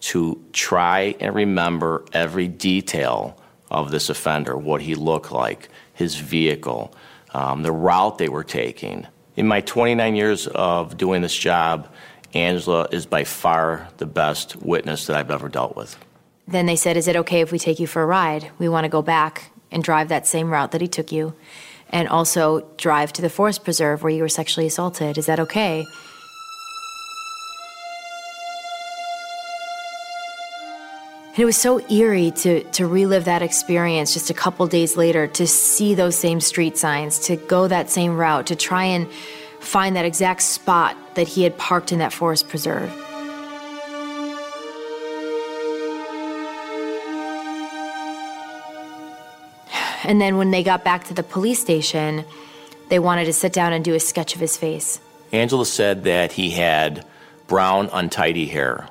to 0.00 0.42
try 0.52 1.14
and 1.20 1.34
remember 1.34 2.04
every 2.12 2.48
detail 2.48 3.38
of 3.70 3.90
this 3.90 4.08
offender 4.08 4.56
what 4.56 4.80
he 4.80 4.94
looked 4.94 5.30
like, 5.30 5.68
his 5.94 6.16
vehicle, 6.16 6.94
um, 7.34 7.62
the 7.62 7.72
route 7.72 8.18
they 8.18 8.28
were 8.28 8.44
taking. 8.44 9.06
In 9.36 9.46
my 9.46 9.60
29 9.62 10.14
years 10.14 10.46
of 10.46 10.96
doing 10.96 11.22
this 11.22 11.34
job, 11.34 11.88
Angela 12.34 12.88
is 12.90 13.06
by 13.06 13.24
far 13.24 13.88
the 13.96 14.06
best 14.06 14.56
witness 14.56 15.06
that 15.06 15.16
I've 15.16 15.30
ever 15.30 15.48
dealt 15.48 15.76
with. 15.76 15.96
Then 16.46 16.66
they 16.66 16.76
said, 16.76 16.96
Is 16.96 17.08
it 17.08 17.16
okay 17.16 17.40
if 17.40 17.52
we 17.52 17.58
take 17.58 17.80
you 17.80 17.86
for 17.86 18.02
a 18.02 18.06
ride? 18.06 18.50
We 18.58 18.68
want 18.68 18.84
to 18.84 18.88
go 18.88 19.02
back 19.02 19.50
and 19.70 19.82
drive 19.82 20.08
that 20.08 20.26
same 20.26 20.50
route 20.50 20.72
that 20.72 20.80
he 20.80 20.88
took 20.88 21.12
you, 21.12 21.34
and 21.88 22.08
also 22.08 22.68
drive 22.76 23.12
to 23.14 23.22
the 23.22 23.30
forest 23.30 23.64
preserve 23.64 24.02
where 24.02 24.12
you 24.12 24.22
were 24.22 24.28
sexually 24.28 24.66
assaulted. 24.66 25.16
Is 25.16 25.26
that 25.26 25.40
okay? 25.40 25.86
And 31.34 31.40
it 31.40 31.46
was 31.46 31.56
so 31.56 31.80
eerie 31.88 32.30
to, 32.30 32.62
to 32.72 32.86
relive 32.86 33.24
that 33.24 33.40
experience 33.40 34.12
just 34.12 34.28
a 34.28 34.34
couple 34.34 34.66
days 34.66 34.98
later, 34.98 35.26
to 35.28 35.46
see 35.46 35.94
those 35.94 36.14
same 36.14 36.42
street 36.42 36.76
signs, 36.76 37.18
to 37.20 37.36
go 37.36 37.66
that 37.68 37.88
same 37.88 38.18
route, 38.18 38.48
to 38.48 38.56
try 38.56 38.84
and 38.84 39.10
find 39.58 39.96
that 39.96 40.04
exact 40.04 40.42
spot 40.42 40.94
that 41.14 41.26
he 41.26 41.42
had 41.42 41.56
parked 41.56 41.90
in 41.90 42.00
that 42.00 42.12
forest 42.12 42.50
preserve. 42.50 42.92
And 50.04 50.20
then 50.20 50.36
when 50.36 50.50
they 50.50 50.62
got 50.62 50.84
back 50.84 51.04
to 51.04 51.14
the 51.14 51.22
police 51.22 51.60
station, 51.60 52.26
they 52.90 52.98
wanted 52.98 53.24
to 53.24 53.32
sit 53.32 53.54
down 53.54 53.72
and 53.72 53.82
do 53.82 53.94
a 53.94 54.00
sketch 54.00 54.34
of 54.34 54.40
his 54.40 54.58
face. 54.58 55.00
Angela 55.32 55.64
said 55.64 56.04
that 56.04 56.32
he 56.32 56.50
had 56.50 57.06
brown, 57.46 57.88
untidy 57.90 58.44
hair. 58.44 58.88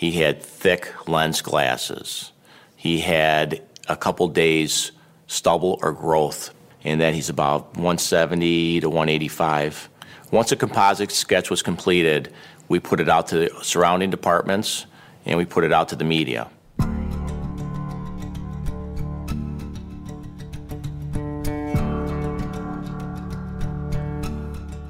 He 0.00 0.12
had 0.12 0.42
thick 0.42 0.94
lens 1.06 1.42
glasses. 1.42 2.32
He 2.74 3.00
had 3.00 3.60
a 3.86 3.94
couple 3.94 4.28
days 4.28 4.92
stubble 5.26 5.78
or 5.82 5.92
growth, 5.92 6.54
and 6.82 7.02
that 7.02 7.12
he's 7.12 7.28
about 7.28 7.74
170 7.74 8.80
to 8.80 8.88
185. 8.88 9.90
Once 10.30 10.52
a 10.52 10.56
composite 10.56 11.12
sketch 11.12 11.50
was 11.50 11.60
completed, 11.60 12.32
we 12.68 12.80
put 12.80 12.98
it 12.98 13.10
out 13.10 13.26
to 13.26 13.36
the 13.40 13.50
surrounding 13.62 14.08
departments 14.08 14.86
and 15.26 15.36
we 15.36 15.44
put 15.44 15.64
it 15.64 15.72
out 15.74 15.90
to 15.90 15.96
the 15.96 16.04
media. 16.04 16.48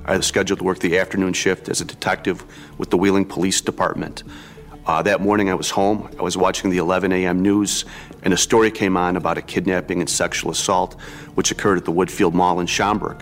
I 0.05 0.16
was 0.16 0.27
scheduled 0.27 0.61
to 0.61 0.64
work 0.64 0.79
the 0.79 0.99
afternoon 0.99 1.33
shift 1.33 1.68
as 1.68 1.81
a 1.81 1.85
detective 1.85 2.44
with 2.79 2.90
the 2.90 2.96
Wheeling 2.96 3.25
Police 3.25 3.61
Department. 3.61 4.23
Uh, 4.87 5.03
that 5.03 5.21
morning 5.21 5.51
I 5.51 5.55
was 5.55 5.71
home. 5.71 6.11
I 6.19 6.23
was 6.23 6.37
watching 6.37 6.71
the 6.71 6.79
11 6.79 7.12
a.m. 7.12 7.43
news, 7.43 7.85
and 8.23 8.33
a 8.33 8.37
story 8.37 8.71
came 8.71 8.97
on 8.97 9.16
about 9.16 9.37
a 9.37 9.43
kidnapping 9.43 10.01
and 10.01 10.09
sexual 10.09 10.51
assault 10.51 10.99
which 11.35 11.51
occurred 11.51 11.79
at 11.79 11.85
the 11.85 11.93
Woodfield 11.93 12.33
Mall 12.33 12.61
in 12.61 12.66
Schaumburg. 12.66 13.21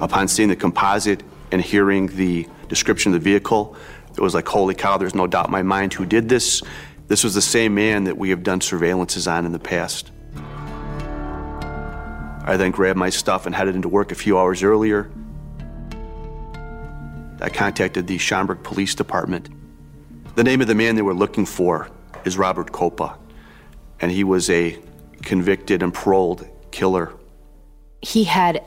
Upon 0.00 0.28
seeing 0.28 0.48
the 0.48 0.56
composite 0.56 1.22
and 1.52 1.60
hearing 1.60 2.06
the 2.06 2.48
description 2.68 3.12
of 3.12 3.20
the 3.20 3.24
vehicle, 3.30 3.76
it 4.10 4.20
was 4.20 4.34
like, 4.34 4.48
holy 4.48 4.74
cow, 4.74 4.96
there's 4.96 5.14
no 5.14 5.26
doubt 5.26 5.46
in 5.46 5.52
my 5.52 5.62
mind 5.62 5.92
who 5.92 6.06
did 6.06 6.28
this. 6.28 6.62
This 7.08 7.22
was 7.22 7.34
the 7.34 7.42
same 7.42 7.74
man 7.74 8.04
that 8.04 8.16
we 8.16 8.30
have 8.30 8.42
done 8.42 8.60
surveillances 8.60 9.30
on 9.30 9.44
in 9.44 9.52
the 9.52 9.58
past. 9.58 10.10
I 12.48 12.56
then 12.56 12.70
grabbed 12.70 12.98
my 12.98 13.10
stuff 13.10 13.46
and 13.46 13.54
headed 13.54 13.76
into 13.76 13.88
work 13.88 14.10
a 14.10 14.14
few 14.14 14.38
hours 14.38 14.62
earlier. 14.62 15.10
I 17.40 17.50
contacted 17.50 18.06
the 18.06 18.18
Schaumburg 18.18 18.62
Police 18.64 18.94
Department. 18.94 19.48
The 20.34 20.42
name 20.42 20.60
of 20.60 20.66
the 20.66 20.74
man 20.74 20.96
they 20.96 21.02
were 21.02 21.14
looking 21.14 21.46
for 21.46 21.88
is 22.24 22.36
Robert 22.36 22.72
Copa, 22.72 23.16
and 24.00 24.10
he 24.10 24.24
was 24.24 24.48
a 24.50 24.78
convicted 25.22 25.82
and 25.82 25.94
paroled 25.94 26.48
killer. 26.70 27.12
He 28.02 28.24
had 28.24 28.64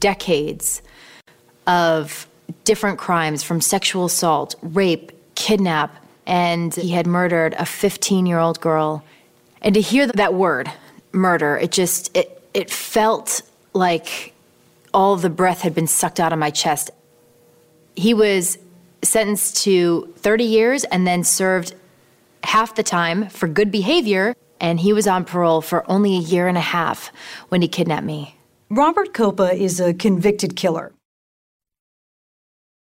decades 0.00 0.82
of 1.66 2.26
different 2.64 2.98
crimes 2.98 3.42
from 3.42 3.60
sexual 3.60 4.06
assault, 4.06 4.56
rape, 4.60 5.12
kidnap 5.34 5.96
and 6.26 6.74
he 6.76 6.90
had 6.90 7.06
murdered 7.06 7.54
a 7.58 7.66
15 7.66 8.26
year 8.26 8.38
old 8.38 8.60
girl. 8.60 9.02
And 9.62 9.74
to 9.74 9.80
hear 9.80 10.06
that 10.06 10.34
word, 10.34 10.70
murder, 11.12 11.56
it 11.56 11.72
just, 11.72 12.16
it, 12.16 12.39
it 12.54 12.70
felt 12.70 13.42
like 13.72 14.34
all 14.92 15.16
the 15.16 15.30
breath 15.30 15.60
had 15.60 15.74
been 15.74 15.86
sucked 15.86 16.20
out 16.20 16.32
of 16.32 16.38
my 16.38 16.50
chest. 16.50 16.90
He 17.96 18.14
was 18.14 18.58
sentenced 19.02 19.62
to 19.64 20.12
30 20.16 20.44
years 20.44 20.84
and 20.84 21.06
then 21.06 21.24
served 21.24 21.74
half 22.44 22.74
the 22.74 22.82
time 22.82 23.28
for 23.28 23.46
good 23.46 23.70
behavior, 23.70 24.34
and 24.60 24.80
he 24.80 24.92
was 24.92 25.06
on 25.06 25.24
parole 25.24 25.60
for 25.60 25.88
only 25.90 26.16
a 26.16 26.20
year 26.20 26.48
and 26.48 26.58
a 26.58 26.62
half 26.62 27.12
when 27.48 27.62
he 27.62 27.68
kidnapped 27.68 28.04
me. 28.04 28.36
Robert 28.68 29.14
Copa 29.14 29.52
is 29.52 29.80
a 29.80 29.94
convicted 29.94 30.56
killer. 30.56 30.92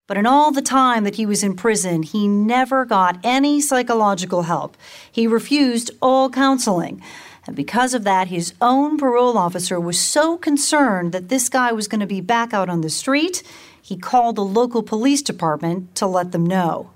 But 0.06 0.16
in 0.16 0.26
all 0.26 0.50
the 0.50 0.62
time 0.62 1.04
that 1.04 1.16
he 1.16 1.26
was 1.26 1.42
in 1.42 1.54
prison, 1.54 2.02
he 2.02 2.26
never 2.26 2.86
got 2.86 3.18
any 3.22 3.60
psychological 3.60 4.42
help. 4.42 4.76
He 5.12 5.26
refused 5.26 5.90
all 6.00 6.30
counseling. 6.30 7.02
And 7.48 7.56
because 7.56 7.94
of 7.94 8.04
that, 8.04 8.28
his 8.28 8.52
own 8.60 8.98
parole 8.98 9.38
officer 9.38 9.80
was 9.80 9.98
so 9.98 10.36
concerned 10.36 11.12
that 11.12 11.30
this 11.30 11.48
guy 11.48 11.72
was 11.72 11.88
going 11.88 12.00
to 12.00 12.06
be 12.06 12.20
back 12.20 12.52
out 12.52 12.68
on 12.68 12.82
the 12.82 12.90
street, 12.90 13.42
he 13.80 13.96
called 13.96 14.36
the 14.36 14.44
local 14.44 14.82
police 14.82 15.22
department 15.22 15.94
to 15.94 16.06
let 16.06 16.32
them 16.32 16.44
know. 16.44 16.90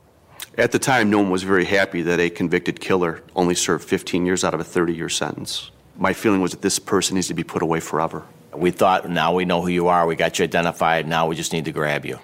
At 0.58 0.72
the 0.72 0.78
time, 0.78 1.08
no 1.08 1.20
one 1.20 1.30
was 1.30 1.42
very 1.42 1.64
happy 1.64 2.02
that 2.02 2.20
a 2.20 2.28
convicted 2.28 2.80
killer 2.80 3.22
only 3.34 3.54
served 3.54 3.88
15 3.88 4.26
years 4.26 4.44
out 4.44 4.52
of 4.52 4.60
a 4.60 4.64
30 4.64 4.92
year 4.94 5.08
sentence. 5.08 5.70
My 5.96 6.12
feeling 6.12 6.42
was 6.42 6.50
that 6.50 6.60
this 6.60 6.78
person 6.78 7.14
needs 7.14 7.28
to 7.28 7.34
be 7.34 7.44
put 7.44 7.62
away 7.62 7.80
forever. 7.80 8.22
We 8.54 8.72
thought, 8.72 9.08
now 9.08 9.32
we 9.32 9.46
know 9.46 9.62
who 9.62 9.68
you 9.68 9.88
are, 9.88 10.06
we 10.06 10.16
got 10.16 10.38
you 10.38 10.42
identified, 10.42 11.08
now 11.08 11.28
we 11.28 11.34
just 11.34 11.54
need 11.54 11.64
to 11.64 11.72
grab 11.72 12.04
you. 12.04 12.18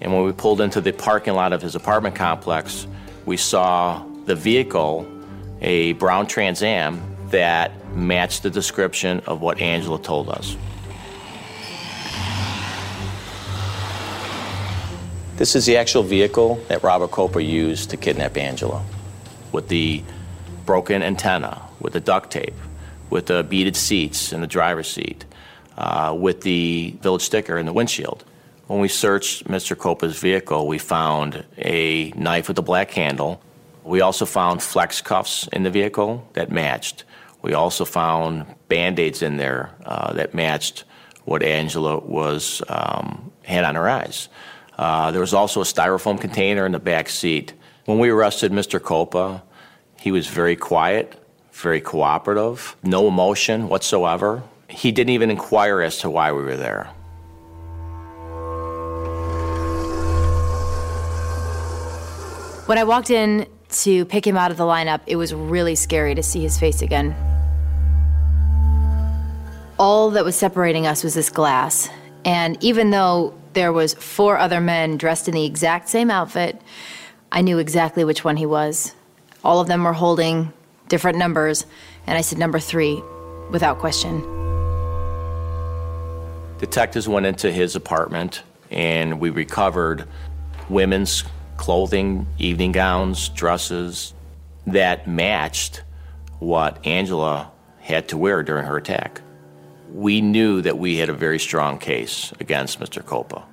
And 0.00 0.12
when 0.12 0.24
we 0.24 0.32
pulled 0.32 0.60
into 0.60 0.80
the 0.80 0.92
parking 0.92 1.34
lot 1.34 1.52
of 1.52 1.60
his 1.60 1.74
apartment 1.74 2.14
complex, 2.14 2.86
we 3.26 3.36
saw 3.36 4.02
the 4.24 4.34
vehicle, 4.34 5.06
a 5.60 5.92
brown 5.94 6.26
Trans 6.26 6.62
Am, 6.62 7.00
that 7.28 7.72
matched 7.94 8.42
the 8.42 8.50
description 8.50 9.20
of 9.26 9.40
what 9.40 9.60
Angela 9.60 10.00
told 10.00 10.28
us. 10.28 10.56
This 15.36 15.56
is 15.56 15.64
the 15.64 15.76
actual 15.76 16.02
vehicle 16.02 16.62
that 16.68 16.82
Robert 16.82 17.10
Copa 17.10 17.42
used 17.42 17.90
to 17.90 17.96
kidnap 17.96 18.36
Angela. 18.36 18.84
With 19.52 19.68
the 19.68 20.02
broken 20.66 21.02
antenna, 21.02 21.62
with 21.80 21.94
the 21.94 22.00
duct 22.00 22.30
tape, 22.30 22.54
with 23.08 23.26
the 23.26 23.42
beaded 23.42 23.74
seats 23.74 24.32
in 24.32 24.40
the 24.40 24.46
driver's 24.46 24.88
seat, 24.88 25.24
uh, 25.78 26.14
with 26.16 26.42
the 26.42 26.94
village 27.00 27.22
sticker 27.22 27.58
in 27.58 27.66
the 27.66 27.72
windshield. 27.72 28.24
When 28.70 28.78
we 28.78 28.86
searched 28.86 29.48
Mr. 29.48 29.76
Copa's 29.76 30.20
vehicle, 30.20 30.68
we 30.68 30.78
found 30.78 31.44
a 31.58 32.12
knife 32.12 32.46
with 32.46 32.56
a 32.56 32.62
black 32.62 32.92
handle. 32.92 33.42
We 33.82 34.00
also 34.00 34.24
found 34.24 34.62
flex 34.62 35.00
cuffs 35.00 35.48
in 35.48 35.64
the 35.64 35.70
vehicle 35.70 36.24
that 36.34 36.52
matched. 36.52 37.02
We 37.42 37.52
also 37.52 37.84
found 37.84 38.46
band 38.68 39.00
aids 39.00 39.22
in 39.22 39.38
there 39.38 39.74
uh, 39.84 40.12
that 40.12 40.34
matched 40.34 40.84
what 41.24 41.42
Angela 41.42 41.98
was 41.98 42.62
um, 42.68 43.32
had 43.42 43.64
on 43.64 43.74
her 43.74 43.88
eyes. 43.88 44.28
Uh, 44.78 45.10
there 45.10 45.20
was 45.20 45.34
also 45.34 45.62
a 45.62 45.64
styrofoam 45.64 46.20
container 46.20 46.64
in 46.64 46.70
the 46.70 46.78
back 46.78 47.08
seat. 47.08 47.52
When 47.86 47.98
we 47.98 48.10
arrested 48.10 48.52
Mr. 48.52 48.80
Copa, 48.80 49.42
he 49.98 50.12
was 50.12 50.28
very 50.28 50.54
quiet, 50.54 51.20
very 51.50 51.80
cooperative, 51.80 52.76
no 52.84 53.08
emotion 53.08 53.68
whatsoever. 53.68 54.44
He 54.68 54.92
didn't 54.92 55.10
even 55.10 55.28
inquire 55.28 55.80
as 55.80 55.98
to 56.02 56.08
why 56.08 56.30
we 56.30 56.44
were 56.44 56.56
there. 56.56 56.94
When 62.70 62.78
I 62.78 62.84
walked 62.84 63.10
in 63.10 63.48
to 63.82 64.04
pick 64.04 64.24
him 64.24 64.36
out 64.36 64.52
of 64.52 64.56
the 64.56 64.62
lineup, 64.62 65.00
it 65.08 65.16
was 65.16 65.34
really 65.34 65.74
scary 65.74 66.14
to 66.14 66.22
see 66.22 66.40
his 66.40 66.56
face 66.56 66.82
again. 66.82 67.16
All 69.76 70.10
that 70.10 70.24
was 70.24 70.36
separating 70.36 70.86
us 70.86 71.02
was 71.02 71.14
this 71.14 71.30
glass. 71.30 71.90
And 72.24 72.62
even 72.62 72.90
though 72.90 73.34
there 73.54 73.72
was 73.72 73.94
four 73.94 74.38
other 74.38 74.60
men 74.60 74.98
dressed 74.98 75.26
in 75.26 75.34
the 75.34 75.44
exact 75.44 75.88
same 75.88 76.12
outfit, 76.12 76.62
I 77.32 77.40
knew 77.40 77.58
exactly 77.58 78.04
which 78.04 78.22
one 78.22 78.36
he 78.36 78.46
was. 78.46 78.94
All 79.42 79.58
of 79.58 79.66
them 79.66 79.82
were 79.82 79.92
holding 79.92 80.52
different 80.86 81.18
numbers, 81.18 81.66
and 82.06 82.16
I 82.16 82.20
said 82.20 82.38
number 82.38 82.60
3 82.60 83.02
without 83.50 83.80
question. 83.80 84.20
Detectives 86.58 87.08
went 87.08 87.26
into 87.26 87.50
his 87.50 87.74
apartment 87.74 88.44
and 88.70 89.18
we 89.18 89.30
recovered 89.30 90.06
women's 90.68 91.24
clothing, 91.60 92.26
evening 92.38 92.72
gowns, 92.72 93.28
dresses 93.28 94.14
that 94.66 95.06
matched 95.06 95.82
what 96.38 96.84
Angela 96.86 97.50
had 97.80 98.08
to 98.08 98.16
wear 98.16 98.42
during 98.42 98.64
her 98.64 98.78
attack. 98.78 99.20
We 99.92 100.22
knew 100.22 100.62
that 100.62 100.78
we 100.78 100.96
had 100.96 101.10
a 101.10 101.12
very 101.12 101.38
strong 101.38 101.78
case 101.78 102.32
against 102.40 102.80
Mr. 102.80 103.04
Copa. 103.04 103.44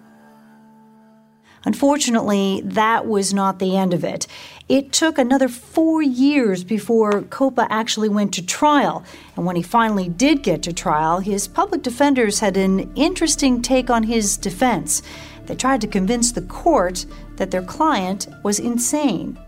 Unfortunately, 1.66 2.62
that 2.64 3.08
was 3.08 3.34
not 3.34 3.60
the 3.60 3.76
end 3.76 3.94
of 3.94 4.06
it. 4.06 4.26
It 4.70 4.94
took 4.94 5.18
another 5.18 5.50
four 5.50 6.02
years 6.02 6.64
before 6.64 7.24
Copa 7.24 7.68
actually 7.70 8.08
went 8.08 8.34
to 8.36 8.46
trial. 8.46 9.04
And 9.36 9.46
when 9.46 9.58
he 9.58 9.62
finally 9.62 10.08
did 10.08 10.44
get 10.44 10.64
to 10.64 10.72
trial, 10.72 11.20
his 11.20 11.46
public 11.46 11.82
defenders 11.82 12.40
had 12.40 12.56
an 12.56 12.90
interesting 12.96 13.62
take 13.62 13.90
on 13.90 14.04
his 14.04 14.38
defense. 14.38 15.02
They 15.48 15.56
tried 15.56 15.82
to 15.82 15.88
convince 15.88 16.32
the 16.32 16.44
court 16.44 17.06
that 17.38 17.52
their 17.52 17.64
client 17.64 18.28
was 18.44 18.60
insane. 18.60 19.40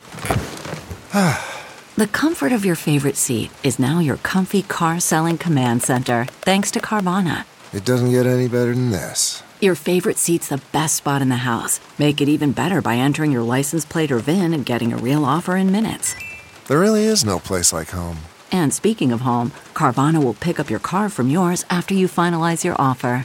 the 1.96 2.08
comfort 2.12 2.52
of 2.52 2.64
your 2.64 2.76
favorite 2.76 3.16
seat 3.16 3.50
is 3.62 3.78
now 3.78 4.00
your 4.00 4.18
comfy 4.18 4.62
car 4.62 5.00
selling 5.00 5.38
command 5.38 5.82
center, 5.82 6.26
thanks 6.42 6.70
to 6.72 6.80
Carvana. 6.80 7.44
It 7.72 7.84
doesn't 7.84 8.10
get 8.10 8.26
any 8.26 8.48
better 8.48 8.74
than 8.74 8.90
this. 8.90 9.42
Your 9.60 9.74
favorite 9.74 10.18
seat's 10.18 10.48
the 10.48 10.60
best 10.72 10.96
spot 10.96 11.22
in 11.22 11.30
the 11.30 11.36
house. 11.36 11.80
Make 11.98 12.20
it 12.20 12.28
even 12.28 12.52
better 12.52 12.82
by 12.82 12.96
entering 12.96 13.32
your 13.32 13.42
license 13.42 13.86
plate 13.86 14.12
or 14.12 14.18
VIN 14.18 14.52
and 14.52 14.66
getting 14.66 14.92
a 14.92 14.98
real 14.98 15.24
offer 15.24 15.56
in 15.56 15.72
minutes. 15.72 16.14
There 16.68 16.80
really 16.80 17.04
is 17.04 17.24
no 17.24 17.38
place 17.38 17.72
like 17.72 17.90
home. 17.90 18.18
And 18.52 18.74
speaking 18.74 19.12
of 19.12 19.22
home, 19.22 19.52
Carvana 19.74 20.22
will 20.22 20.34
pick 20.34 20.60
up 20.60 20.70
your 20.70 20.78
car 20.78 21.08
from 21.08 21.30
yours 21.30 21.64
after 21.70 21.94
you 21.94 22.06
finalize 22.06 22.64
your 22.64 22.76
offer. 22.78 23.24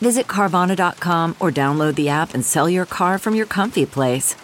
Visit 0.00 0.26
Carvana.com 0.26 1.36
or 1.40 1.50
download 1.50 1.94
the 1.94 2.08
app 2.08 2.34
and 2.34 2.44
sell 2.44 2.68
your 2.68 2.86
car 2.86 3.18
from 3.18 3.34
your 3.34 3.46
comfy 3.46 3.86
place. 3.86 4.36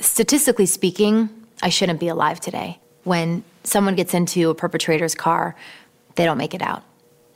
Statistically 0.00 0.66
speaking, 0.66 1.30
I 1.62 1.68
shouldn't 1.68 2.00
be 2.00 2.08
alive 2.08 2.40
today. 2.40 2.78
When 3.04 3.42
someone 3.64 3.94
gets 3.94 4.12
into 4.12 4.50
a 4.50 4.54
perpetrator's 4.54 5.14
car, 5.14 5.54
they 6.16 6.24
don't 6.24 6.38
make 6.38 6.54
it 6.54 6.62
out. 6.62 6.82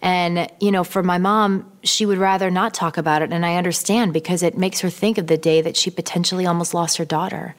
And, 0.03 0.51
you 0.61 0.71
know, 0.71 0.85
for 0.85 1.03
my 1.03 1.17
mom, 1.17 1.71
she 1.83 2.05
would 2.05 2.19
rather 2.19 2.51
not 2.51 2.75
talk 2.75 2.99
about 2.99 3.23
it. 3.23 3.33
And 3.33 3.47
I 3.47 3.57
understand 3.57 4.13
because 4.13 4.43
it 4.43 4.59
makes 4.59 4.81
her 4.81 4.91
think 4.91 5.17
of 5.17 5.29
the 5.29 5.39
day 5.39 5.63
that 5.63 5.79
she 5.79 5.91
potentially 5.91 6.45
almost 6.45 6.75
lost 6.75 6.99
her 6.99 7.07
daughter. 7.07 7.57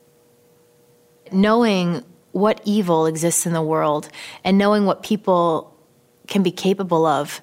Knowing 1.32 2.04
what 2.35 2.59
evil 2.65 3.05
exists 3.05 3.45
in 3.45 3.53
the 3.53 3.61
world 3.61 4.09
and 4.43 4.57
knowing 4.57 4.85
what 4.85 5.01
people 5.03 5.73
can 6.27 6.43
be 6.43 6.51
capable 6.51 7.05
of 7.05 7.39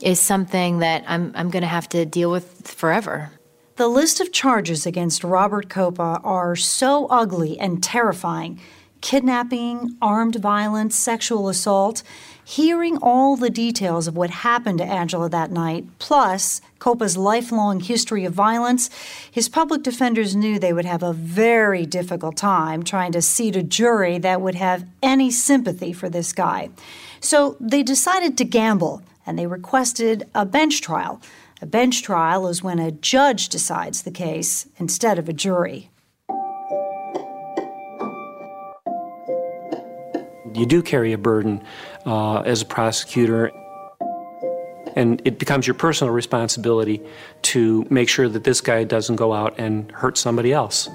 is 0.00 0.18
something 0.18 0.80
that 0.80 1.04
I'm, 1.06 1.30
I'm 1.36 1.48
going 1.48 1.62
to 1.62 1.68
have 1.68 1.88
to 1.90 2.04
deal 2.04 2.28
with 2.28 2.66
forever. 2.66 3.30
The 3.76 3.86
list 3.86 4.20
of 4.20 4.32
charges 4.32 4.84
against 4.84 5.22
Robert 5.22 5.68
Copa 5.68 6.20
are 6.24 6.56
so 6.56 7.06
ugly 7.06 7.56
and 7.60 7.80
terrifying 7.84 8.60
kidnapping, 9.00 9.96
armed 10.00 10.36
violence, 10.36 10.96
sexual 10.96 11.48
assault. 11.48 12.02
Hearing 12.44 12.98
all 13.00 13.36
the 13.36 13.50
details 13.50 14.08
of 14.08 14.16
what 14.16 14.30
happened 14.30 14.78
to 14.78 14.84
Angela 14.84 15.28
that 15.28 15.52
night, 15.52 15.86
plus 16.00 16.60
Copa's 16.80 17.16
lifelong 17.16 17.78
history 17.78 18.24
of 18.24 18.32
violence, 18.32 18.90
his 19.30 19.48
public 19.48 19.84
defenders 19.84 20.34
knew 20.34 20.58
they 20.58 20.72
would 20.72 20.84
have 20.84 21.04
a 21.04 21.12
very 21.12 21.86
difficult 21.86 22.36
time 22.36 22.82
trying 22.82 23.12
to 23.12 23.22
seat 23.22 23.54
a 23.54 23.62
jury 23.62 24.18
that 24.18 24.40
would 24.40 24.56
have 24.56 24.84
any 25.02 25.30
sympathy 25.30 25.92
for 25.92 26.08
this 26.08 26.32
guy. 26.32 26.70
So 27.20 27.56
they 27.60 27.84
decided 27.84 28.36
to 28.38 28.44
gamble 28.44 29.02
and 29.24 29.38
they 29.38 29.46
requested 29.46 30.28
a 30.34 30.44
bench 30.44 30.80
trial. 30.80 31.20
A 31.60 31.66
bench 31.66 32.02
trial 32.02 32.48
is 32.48 32.60
when 32.60 32.80
a 32.80 32.90
judge 32.90 33.50
decides 33.50 34.02
the 34.02 34.10
case 34.10 34.66
instead 34.78 35.16
of 35.16 35.28
a 35.28 35.32
jury. 35.32 35.90
You 40.54 40.66
do 40.66 40.82
carry 40.82 41.12
a 41.12 41.18
burden 41.18 41.64
uh, 42.06 42.40
as 42.40 42.62
a 42.62 42.66
prosecutor, 42.66 43.50
and 44.94 45.22
it 45.24 45.38
becomes 45.38 45.66
your 45.66 45.74
personal 45.74 46.12
responsibility 46.12 47.02
to 47.42 47.86
make 47.90 48.08
sure 48.08 48.28
that 48.28 48.44
this 48.44 48.60
guy 48.60 48.84
doesn't 48.84 49.16
go 49.16 49.32
out 49.32 49.58
and 49.58 49.90
hurt 49.92 50.18
somebody 50.18 50.52
else. 50.52 50.88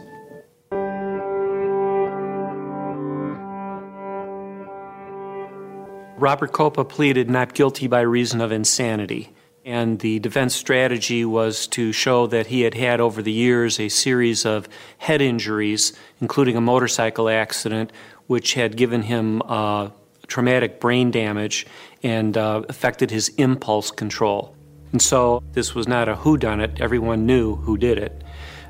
Robert 6.20 6.52
Copa 6.52 6.84
pleaded 6.84 7.30
not 7.30 7.54
guilty 7.54 7.86
by 7.88 8.02
reason 8.02 8.42
of 8.42 8.52
insanity. 8.52 9.34
And 9.64 10.00
the 10.00 10.18
defense 10.20 10.56
strategy 10.56 11.26
was 11.26 11.68
to 11.68 11.92
show 11.92 12.26
that 12.28 12.48
he 12.48 12.62
had 12.62 12.74
had 12.74 13.00
over 13.00 13.22
the 13.22 13.32
years 13.32 13.80
a 13.80 13.90
series 13.90 14.46
of 14.46 14.68
head 14.98 15.22
injuries, 15.22 15.94
including 16.20 16.56
a 16.56 16.62
motorcycle 16.62 17.30
accident, 17.30 17.92
which 18.28 18.56
had 18.56 18.78
given 18.78 19.04
him 19.04 19.42
uh, 19.44 19.90
traumatic 20.28 20.80
brain 20.80 21.12
damage 21.12 21.66
and 22.04 22.38
uh, 22.38 22.64
affected 22.70 23.12
his 23.12 23.30
impulse 23.38 23.92
control. 23.92 24.56
And 24.92 25.02
so 25.02 25.44
this 25.54 25.76
was 25.76 25.88
not 25.88 26.08
a 26.08 26.16
who 26.16 26.38
done 26.38 26.62
it. 26.62 26.80
everyone 26.80 27.26
knew 27.26 27.56
who 27.56 27.78
did 27.78 27.98
it. 27.98 28.24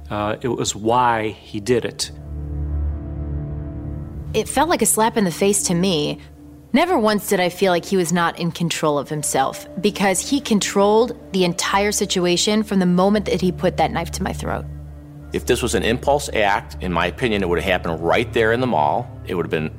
Uh, 0.09 0.37
it 0.41 0.47
was 0.47 0.75
why 0.75 1.29
he 1.29 1.59
did 1.59 1.85
it. 1.85 2.11
It 4.33 4.47
felt 4.47 4.69
like 4.69 4.81
a 4.81 4.85
slap 4.85 5.17
in 5.17 5.23
the 5.23 5.31
face 5.31 5.63
to 5.63 5.73
me 5.73 6.19
Never 6.73 6.99
once 6.99 7.29
did 7.29 7.39
I 7.39 7.47
feel 7.47 7.71
like 7.71 7.85
he 7.85 7.95
was 7.95 8.11
not 8.11 8.37
in 8.37 8.51
control 8.51 8.99
of 8.99 9.07
himself 9.07 9.67
because 9.79 10.19
he 10.29 10.41
controlled 10.41 11.17
the 11.31 11.45
entire 11.45 11.93
situation 11.93 12.61
from 12.61 12.79
the 12.79 12.85
moment 12.85 13.25
that 13.25 13.39
he 13.39 13.53
put 13.53 13.77
that 13.77 13.91
knife 13.91 14.11
to 14.11 14.23
my 14.23 14.33
throat. 14.33 14.65
If 15.31 15.45
this 15.45 15.61
was 15.61 15.75
an 15.75 15.83
impulse 15.83 16.29
act, 16.33 16.75
in 16.81 16.91
my 16.91 17.07
opinion, 17.07 17.41
it 17.41 17.49
would 17.49 17.59
have 17.59 17.71
happened 17.71 18.01
right 18.01 18.31
there 18.33 18.51
in 18.51 18.59
the 18.59 18.67
mall. 18.67 19.09
It 19.25 19.35
would 19.35 19.45
have 19.45 19.51
been 19.51 19.71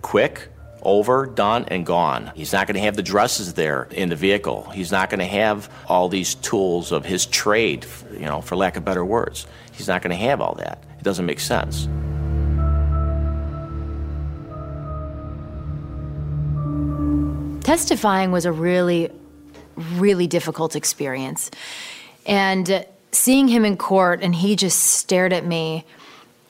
quick, 0.00 0.48
over, 0.82 1.26
done, 1.26 1.64
and 1.68 1.84
gone. 1.84 2.30
He's 2.34 2.52
not 2.52 2.66
going 2.66 2.74
to 2.74 2.80
have 2.80 2.96
the 2.96 3.02
dresses 3.02 3.54
there 3.54 3.88
in 3.90 4.08
the 4.08 4.16
vehicle. 4.16 4.70
He's 4.70 4.92
not 4.92 5.10
going 5.10 5.20
to 5.20 5.26
have 5.26 5.70
all 5.88 6.08
these 6.08 6.34
tools 6.36 6.92
of 6.92 7.04
his 7.04 7.26
trade, 7.26 7.86
you 8.12 8.20
know, 8.20 8.40
for 8.40 8.56
lack 8.56 8.76
of 8.76 8.84
better 8.84 9.04
words. 9.04 9.46
He's 9.72 9.88
not 9.88 10.02
going 10.02 10.10
to 10.10 10.22
have 10.24 10.40
all 10.40 10.54
that. 10.54 10.84
It 10.98 11.02
doesn't 11.02 11.26
make 11.26 11.40
sense. 11.40 11.88
Testifying 17.64 18.30
was 18.30 18.44
a 18.44 18.52
really, 18.52 19.10
really 19.94 20.28
difficult 20.28 20.76
experience. 20.76 21.50
And 22.24 22.70
uh, 22.70 22.84
seeing 23.10 23.48
him 23.48 23.64
in 23.64 23.76
court, 23.76 24.22
and 24.22 24.34
he 24.34 24.54
just 24.54 24.78
stared 24.78 25.32
at 25.32 25.44
me. 25.44 25.84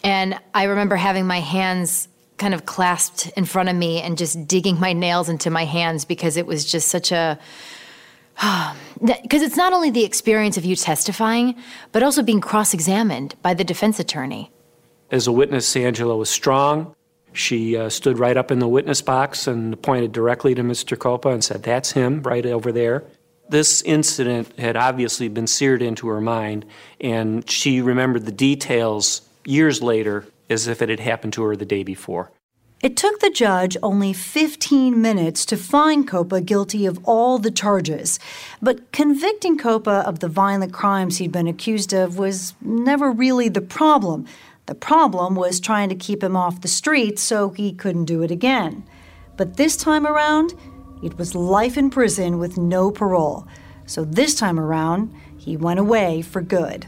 And 0.04 0.38
I 0.52 0.64
remember 0.64 0.96
having 0.96 1.26
my 1.26 1.40
hands 1.40 2.08
kind 2.38 2.54
of 2.54 2.66
clasped 2.66 3.28
in 3.36 3.44
front 3.44 3.68
of 3.68 3.76
me 3.76 4.00
and 4.00 4.18
just 4.18 4.46
digging 4.46 4.78
my 4.78 4.92
nails 4.92 5.28
into 5.28 5.50
my 5.50 5.64
hands 5.64 6.04
because 6.04 6.36
it 6.36 6.46
was 6.46 6.64
just 6.64 6.88
such 6.88 7.12
a. 7.12 7.38
Because 9.22 9.42
it's 9.42 9.58
not 9.58 9.74
only 9.74 9.90
the 9.90 10.04
experience 10.04 10.56
of 10.56 10.64
you 10.64 10.74
testifying, 10.74 11.54
but 11.92 12.02
also 12.02 12.22
being 12.22 12.40
cross 12.40 12.72
examined 12.72 13.34
by 13.42 13.52
the 13.52 13.62
defense 13.62 14.00
attorney. 14.00 14.50
As 15.10 15.26
a 15.26 15.32
witness, 15.32 15.76
Angela 15.76 16.16
was 16.16 16.30
strong. 16.30 16.94
She 17.34 17.76
uh, 17.76 17.90
stood 17.90 18.18
right 18.18 18.38
up 18.38 18.50
in 18.50 18.58
the 18.58 18.66
witness 18.66 19.02
box 19.02 19.46
and 19.46 19.80
pointed 19.82 20.12
directly 20.12 20.54
to 20.54 20.62
Mr. 20.62 20.98
Copa 20.98 21.28
and 21.28 21.44
said, 21.44 21.62
That's 21.62 21.92
him 21.92 22.22
right 22.22 22.46
over 22.46 22.72
there. 22.72 23.04
This 23.50 23.82
incident 23.82 24.58
had 24.58 24.76
obviously 24.78 25.28
been 25.28 25.46
seared 25.46 25.82
into 25.82 26.08
her 26.08 26.22
mind, 26.22 26.64
and 26.98 27.48
she 27.48 27.82
remembered 27.82 28.24
the 28.24 28.32
details 28.32 29.20
years 29.44 29.82
later 29.82 30.26
as 30.48 30.66
if 30.66 30.82
it 30.82 30.88
had 30.88 31.00
happened 31.00 31.32
to 31.34 31.42
her 31.42 31.56
the 31.56 31.64
day 31.64 31.82
before. 31.82 32.30
It 32.82 32.96
took 32.96 33.20
the 33.20 33.30
judge 33.30 33.76
only 33.82 34.12
15 34.12 35.00
minutes 35.00 35.46
to 35.46 35.56
find 35.56 36.06
Copa 36.06 36.42
guilty 36.42 36.84
of 36.84 37.00
all 37.04 37.38
the 37.38 37.50
charges. 37.50 38.18
But 38.60 38.92
convicting 38.92 39.56
Copa 39.56 40.04
of 40.06 40.20
the 40.20 40.28
violent 40.28 40.74
crimes 40.74 41.16
he'd 41.16 41.32
been 41.32 41.48
accused 41.48 41.94
of 41.94 42.18
was 42.18 42.54
never 42.60 43.10
really 43.10 43.48
the 43.48 43.62
problem. 43.62 44.26
The 44.66 44.74
problem 44.74 45.36
was 45.36 45.58
trying 45.58 45.88
to 45.88 45.94
keep 45.94 46.22
him 46.22 46.36
off 46.36 46.60
the 46.60 46.68
streets 46.68 47.22
so 47.22 47.48
he 47.50 47.72
couldn't 47.72 48.04
do 48.04 48.22
it 48.22 48.30
again. 48.30 48.84
But 49.38 49.56
this 49.56 49.76
time 49.76 50.06
around, 50.06 50.52
it 51.02 51.16
was 51.16 51.34
life 51.34 51.78
in 51.78 51.88
prison 51.88 52.38
with 52.38 52.58
no 52.58 52.90
parole. 52.90 53.46
So 53.86 54.04
this 54.04 54.34
time 54.34 54.60
around, 54.60 55.14
he 55.38 55.56
went 55.56 55.80
away 55.80 56.20
for 56.20 56.42
good. 56.42 56.86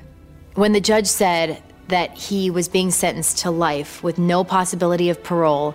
When 0.54 0.72
the 0.72 0.80
judge 0.80 1.06
said 1.06 1.62
that 1.88 2.16
he 2.16 2.50
was 2.50 2.68
being 2.68 2.90
sentenced 2.90 3.38
to 3.38 3.50
life 3.50 4.02
with 4.02 4.18
no 4.18 4.44
possibility 4.44 5.10
of 5.10 5.22
parole, 5.22 5.74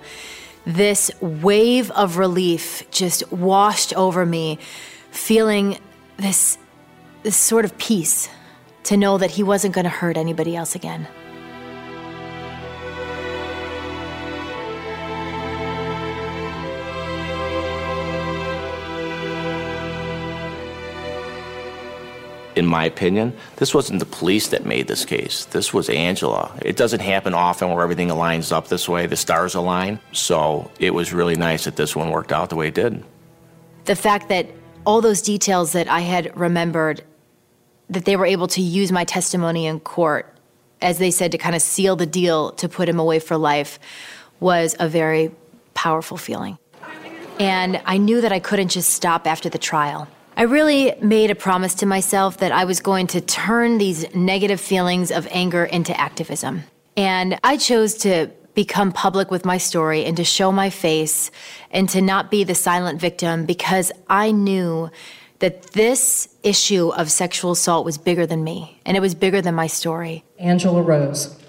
this 0.65 1.11
wave 1.19 1.91
of 1.91 2.17
relief 2.17 2.89
just 2.91 3.29
washed 3.31 3.93
over 3.95 4.25
me, 4.25 4.59
feeling 5.11 5.77
this, 6.17 6.57
this 7.23 7.35
sort 7.35 7.65
of 7.65 7.77
peace 7.77 8.29
to 8.83 8.97
know 8.97 9.17
that 9.17 9.31
he 9.31 9.43
wasn't 9.43 9.73
going 9.73 9.85
to 9.85 9.89
hurt 9.89 10.17
anybody 10.17 10.55
else 10.55 10.75
again. 10.75 11.07
In 22.55 22.65
my 22.65 22.85
opinion, 22.85 23.35
this 23.57 23.73
wasn't 23.73 23.99
the 23.99 24.05
police 24.05 24.47
that 24.49 24.65
made 24.65 24.87
this 24.87 25.05
case. 25.05 25.45
This 25.45 25.73
was 25.73 25.89
Angela. 25.89 26.51
It 26.63 26.77
doesn't 26.77 27.01
happen 27.01 27.33
often 27.33 27.69
where 27.69 27.83
everything 27.83 28.09
aligns 28.09 28.51
up 28.51 28.67
this 28.67 28.87
way, 28.87 29.07
the 29.07 29.15
stars 29.15 29.55
align. 29.55 29.99
So 30.11 30.71
it 30.79 30.93
was 30.93 31.13
really 31.13 31.35
nice 31.35 31.65
that 31.65 31.75
this 31.75 31.95
one 31.95 32.09
worked 32.11 32.31
out 32.31 32.49
the 32.49 32.55
way 32.55 32.67
it 32.67 32.75
did. 32.75 33.03
The 33.85 33.95
fact 33.95 34.29
that 34.29 34.47
all 34.85 35.01
those 35.01 35.21
details 35.21 35.71
that 35.73 35.87
I 35.87 36.01
had 36.01 36.35
remembered, 36.37 37.03
that 37.89 38.05
they 38.05 38.15
were 38.15 38.25
able 38.25 38.47
to 38.47 38.61
use 38.61 38.91
my 38.91 39.03
testimony 39.03 39.65
in 39.65 39.79
court, 39.79 40.33
as 40.81 40.97
they 40.97 41.11
said, 41.11 41.31
to 41.31 41.37
kind 41.37 41.55
of 41.55 41.61
seal 41.61 41.95
the 41.95 42.05
deal 42.05 42.51
to 42.53 42.67
put 42.67 42.89
him 42.89 42.99
away 42.99 43.19
for 43.19 43.37
life, 43.37 43.79
was 44.39 44.75
a 44.79 44.87
very 44.87 45.31
powerful 45.73 46.17
feeling. 46.17 46.57
And 47.39 47.81
I 47.85 47.97
knew 47.97 48.21
that 48.21 48.31
I 48.31 48.39
couldn't 48.39 48.69
just 48.69 48.89
stop 48.89 49.25
after 49.25 49.49
the 49.49 49.57
trial. 49.57 50.07
I 50.35 50.43
really 50.43 50.95
made 50.99 51.29
a 51.29 51.35
promise 51.35 51.75
to 51.75 51.85
myself 51.85 52.37
that 52.37 52.51
I 52.51 52.65
was 52.65 52.79
going 52.79 53.07
to 53.07 53.21
turn 53.21 53.77
these 53.77 54.13
negative 54.15 54.59
feelings 54.59 55.11
of 55.11 55.27
anger 55.29 55.63
into 55.63 55.97
activism. 55.99 56.63
And 56.97 57.39
I 57.43 57.57
chose 57.57 57.95
to 57.99 58.31
become 58.55 58.91
public 58.91 59.29
with 59.29 59.45
my 59.45 59.57
story 59.57 60.05
and 60.05 60.17
to 60.17 60.23
show 60.23 60.51
my 60.51 60.69
face 60.69 61.29
and 61.71 61.87
to 61.89 62.01
not 62.01 62.31
be 62.31 62.43
the 62.43 62.55
silent 62.55 62.99
victim 62.99 63.45
because 63.45 63.91
I 64.09 64.31
knew 64.31 64.89
that 65.39 65.73
this 65.73 66.29
issue 66.41 66.89
of 66.89 67.11
sexual 67.11 67.51
assault 67.51 67.85
was 67.85 67.97
bigger 67.97 68.25
than 68.25 68.43
me 68.43 68.79
and 68.85 68.97
it 68.97 69.01
was 69.01 69.13
bigger 69.13 69.41
than 69.41 69.53
my 69.53 69.67
story. 69.67 70.23
Angela 70.39 70.81
Rose. 70.81 71.39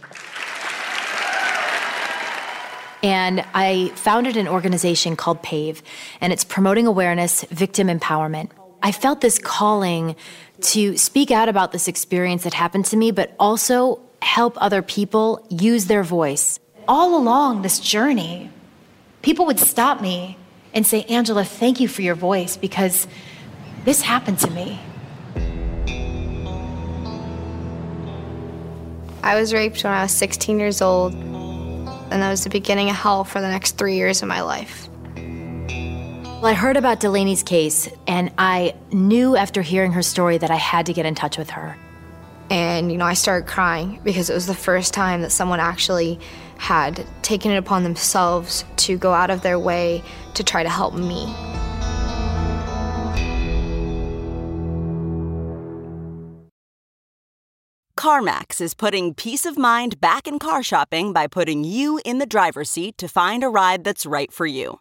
And 3.03 3.45
I 3.53 3.93
founded 3.97 4.39
an 4.39 4.49
organization 4.49 5.15
called 5.15 5.43
PAVE, 5.43 5.83
and 6.23 6.33
it's 6.33 6.43
promoting 6.43 6.87
awareness, 6.87 7.45
victim 7.51 7.89
empowerment. 7.89 8.49
I 8.85 8.93
felt 8.93 9.23
this 9.23 9.39
calling 9.39 10.15
to 10.61 10.99
speak 10.99 11.31
out 11.31 11.49
about 11.49 11.73
this 11.73 11.89
experience 11.89 12.45
that 12.45 12.53
happened 12.53 12.85
to 12.87 12.99
me, 12.99 13.13
but 13.13 13.35
also 13.41 13.99
help 14.21 14.59
other 14.61 14.83
people 14.83 15.45
use 15.49 15.87
their 15.87 16.03
voice. 16.03 16.61
All 16.87 17.17
along 17.17 17.63
this 17.63 17.81
journey, 17.81 18.51
people 19.23 19.47
would 19.47 19.59
stop 19.59 20.03
me 20.03 20.37
and 20.75 20.87
say, 20.87 21.05
Angela, 21.05 21.45
thank 21.45 21.81
you 21.81 21.89
for 21.89 22.03
your 22.03 22.15
voice 22.15 22.59
because 22.59 23.09
this 23.87 24.03
happened 24.03 24.39
to 24.41 24.51
me. 24.51 24.79
I 29.23 29.41
was 29.41 29.55
raped 29.55 29.83
when 29.83 29.95
I 29.95 30.03
was 30.03 30.13
16 30.13 30.61
years 30.61 30.83
old, 30.83 31.15
and 31.15 32.21
that 32.21 32.29
was 32.29 32.45
the 32.45 32.51
beginning 32.51 32.91
of 32.91 32.97
hell 32.97 33.25
for 33.25 33.41
the 33.41 33.49
next 33.49 33.79
three 33.79 33.97
years 33.97 34.21
of 34.21 34.29
my 34.29 34.43
life. 34.43 34.91
Well, 36.45 36.53
I 36.53 36.57
heard 36.57 36.77
about 36.77 37.01
Delaney's 37.01 37.43
case, 37.43 37.89
and 38.07 38.31
I 38.37 38.75
knew 38.93 39.35
after 39.35 39.63
hearing 39.63 39.93
her 39.93 40.03
story 40.03 40.37
that 40.37 40.51
I 40.51 40.57
had 40.57 40.85
to 40.85 40.93
get 40.93 41.07
in 41.07 41.15
touch 41.15 41.39
with 41.39 41.49
her. 41.49 41.75
And, 42.51 42.93
you 42.93 42.99
know, 42.99 43.07
I 43.07 43.15
started 43.15 43.49
crying 43.49 43.99
because 44.05 44.29
it 44.29 44.35
was 44.35 44.45
the 44.45 44.55
first 44.55 44.93
time 44.93 45.23
that 45.23 45.31
someone 45.31 45.59
actually 45.59 46.21
had 46.59 47.07
taken 47.23 47.51
it 47.51 47.57
upon 47.57 47.83
themselves 47.83 48.67
to 48.77 48.99
go 48.99 49.15
out 49.15 49.31
of 49.31 49.41
their 49.41 49.59
way 49.59 50.03
to 50.35 50.45
try 50.45 50.63
to 50.63 50.69
help 50.69 50.93
me. 50.93 51.25
CarMax 57.97 58.61
is 58.61 58.75
putting 58.75 59.15
peace 59.15 59.47
of 59.47 59.57
mind 59.57 59.99
back 59.99 60.29
in 60.29 60.39
car 60.39 60.63
shopping 60.63 61.15
by 61.15 61.27
putting 61.27 61.65
you 61.65 62.03
in 62.05 62.19
the 62.19 62.27
driver's 62.27 62.69
seat 62.69 62.99
to 62.99 63.09
find 63.09 63.43
a 63.43 63.49
ride 63.49 63.83
that's 63.83 64.05
right 64.05 64.31
for 64.31 64.45
you. 64.45 64.81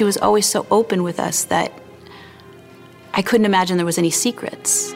She 0.00 0.04
was 0.04 0.16
always 0.16 0.46
so 0.46 0.66
open 0.70 1.02
with 1.02 1.20
us 1.20 1.44
that 1.44 1.74
I 3.12 3.20
couldn't 3.20 3.44
imagine 3.44 3.76
there 3.76 3.84
was 3.84 3.98
any 3.98 4.08
secrets. 4.08 4.92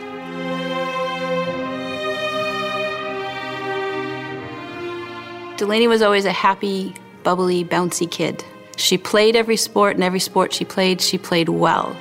Delaney 5.59 5.89
was 5.89 6.01
always 6.01 6.25
a 6.25 6.33
happy, 6.33 6.95
bubbly, 7.23 7.67
bouncy 7.67 8.11
kid. 8.11 8.43
She 8.79 8.97
played 8.97 9.37
every 9.37 9.59
sport, 9.59 9.95
and 9.95 10.03
every 10.03 10.21
sport 10.21 10.55
she 10.55 10.65
played, 10.65 11.03
she 11.03 11.19
played 11.19 11.51
well. 11.51 11.95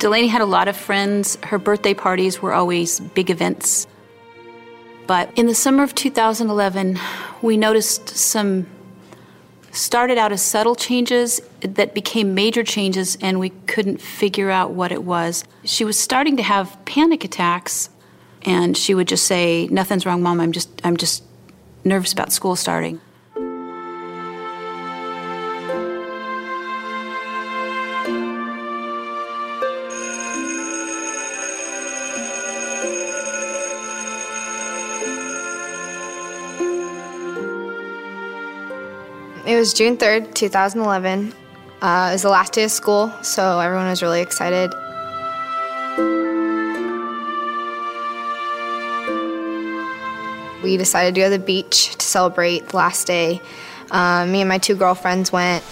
Delaney 0.00 0.26
had 0.26 0.42
a 0.42 0.44
lot 0.44 0.66
of 0.66 0.76
friends. 0.76 1.38
Her 1.44 1.60
birthday 1.60 1.94
parties 1.94 2.42
were 2.42 2.52
always 2.52 2.98
big 2.98 3.30
events. 3.30 3.86
But 5.06 5.30
in 5.38 5.46
the 5.46 5.54
summer 5.54 5.84
of 5.84 5.94
2011, 5.94 6.98
we 7.42 7.56
noticed 7.56 8.08
some 8.08 8.66
started 9.70 10.18
out 10.18 10.32
as 10.32 10.42
subtle 10.42 10.74
changes 10.74 11.40
that 11.60 11.94
became 11.94 12.34
major 12.34 12.64
changes, 12.64 13.16
and 13.20 13.38
we 13.38 13.50
couldn't 13.66 14.00
figure 14.00 14.50
out 14.50 14.72
what 14.72 14.92
it 14.92 15.04
was. 15.04 15.44
She 15.64 15.84
was 15.84 15.98
starting 15.98 16.36
to 16.36 16.42
have 16.42 16.76
panic 16.84 17.24
attacks, 17.24 17.90
and 18.42 18.76
she 18.76 18.94
would 18.94 19.08
just 19.08 19.26
say, 19.26 19.68
"Nothing's 19.70 20.06
wrong, 20.06 20.22
mom. 20.22 20.40
I'm 20.40 20.52
just, 20.52 20.80
I'm 20.84 20.96
just 20.96 21.22
nervous 21.84 22.12
about 22.12 22.32
school 22.32 22.56
starting." 22.56 23.00
Was 39.58 39.74
June 39.74 39.96
3rd, 39.96 40.34
2011. 40.34 41.32
Uh, 41.82 42.08
it 42.10 42.12
was 42.12 42.22
the 42.22 42.28
last 42.28 42.52
day 42.52 42.62
of 42.62 42.70
school, 42.70 43.12
so 43.22 43.58
everyone 43.58 43.88
was 43.88 44.02
really 44.02 44.20
excited. 44.20 44.72
We 50.62 50.76
decided 50.76 51.16
to 51.16 51.20
go 51.20 51.26
to 51.26 51.36
the 51.36 51.44
beach 51.44 51.96
to 51.96 52.06
celebrate 52.06 52.68
the 52.68 52.76
last 52.76 53.08
day. 53.08 53.40
Uh, 53.90 54.26
me 54.26 54.42
and 54.42 54.48
my 54.48 54.58
two 54.58 54.76
girlfriends 54.76 55.32
went, 55.32 55.64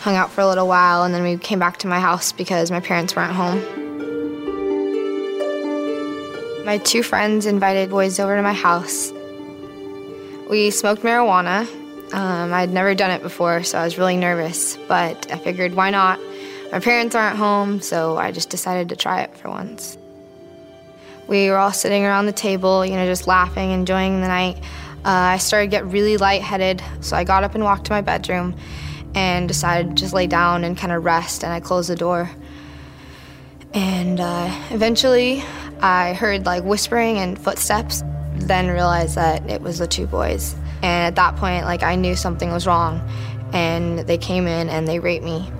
hung 0.00 0.16
out 0.16 0.32
for 0.32 0.40
a 0.40 0.48
little 0.48 0.66
while, 0.66 1.04
and 1.04 1.14
then 1.14 1.22
we 1.22 1.36
came 1.36 1.60
back 1.60 1.76
to 1.78 1.86
my 1.86 2.00
house 2.00 2.32
because 2.32 2.72
my 2.72 2.80
parents 2.80 3.14
weren't 3.14 3.32
home. 3.32 3.62
My 6.64 6.78
two 6.78 7.04
friends 7.04 7.46
invited 7.46 7.90
boys 7.90 8.18
over 8.18 8.34
to 8.34 8.42
my 8.42 8.54
house. 8.54 9.12
We 10.48 10.70
smoked 10.70 11.02
marijuana. 11.02 11.68
Um, 12.14 12.54
I'd 12.54 12.70
never 12.70 12.94
done 12.94 13.10
it 13.10 13.22
before, 13.22 13.62
so 13.62 13.78
I 13.78 13.84
was 13.84 13.98
really 13.98 14.16
nervous, 14.16 14.78
but 14.88 15.30
I 15.30 15.36
figured 15.36 15.74
why 15.74 15.90
not? 15.90 16.18
My 16.72 16.80
parents 16.80 17.14
aren't 17.14 17.36
home, 17.36 17.82
so 17.82 18.16
I 18.16 18.32
just 18.32 18.48
decided 18.48 18.88
to 18.88 18.96
try 18.96 19.20
it 19.22 19.36
for 19.36 19.50
once. 19.50 19.98
We 21.26 21.50
were 21.50 21.58
all 21.58 21.72
sitting 21.72 22.04
around 22.04 22.24
the 22.26 22.32
table, 22.32 22.84
you 22.86 22.94
know, 22.94 23.04
just 23.04 23.26
laughing, 23.26 23.72
enjoying 23.72 24.22
the 24.22 24.28
night. 24.28 24.56
Uh, 25.04 25.34
I 25.34 25.36
started 25.36 25.66
to 25.66 25.70
get 25.70 25.84
really 25.84 26.16
lightheaded, 26.16 26.82
so 27.00 27.14
I 27.14 27.24
got 27.24 27.44
up 27.44 27.54
and 27.54 27.62
walked 27.62 27.84
to 27.86 27.92
my 27.92 28.00
bedroom 28.00 28.56
and 29.14 29.46
decided 29.48 29.90
to 29.90 29.94
just 30.02 30.14
lay 30.14 30.26
down 30.26 30.64
and 30.64 30.78
kind 30.78 30.92
of 30.92 31.04
rest, 31.04 31.44
and 31.44 31.52
I 31.52 31.60
closed 31.60 31.90
the 31.90 31.96
door. 31.96 32.30
And 33.74 34.18
uh, 34.18 34.50
eventually, 34.70 35.42
I 35.82 36.14
heard 36.14 36.46
like 36.46 36.64
whispering 36.64 37.18
and 37.18 37.38
footsteps, 37.38 38.02
then 38.40 38.68
realized 38.68 39.14
that 39.16 39.48
it 39.48 39.60
was 39.60 39.78
the 39.78 39.86
two 39.86 40.06
boys. 40.06 40.54
And 40.82 41.06
at 41.06 41.16
that 41.16 41.36
point, 41.36 41.64
like 41.64 41.82
I 41.82 41.96
knew 41.96 42.16
something 42.16 42.50
was 42.50 42.66
wrong, 42.66 43.00
and 43.52 44.00
they 44.00 44.18
came 44.18 44.46
in 44.46 44.68
and 44.68 44.86
they 44.86 44.98
raped 44.98 45.24
me. 45.24 45.50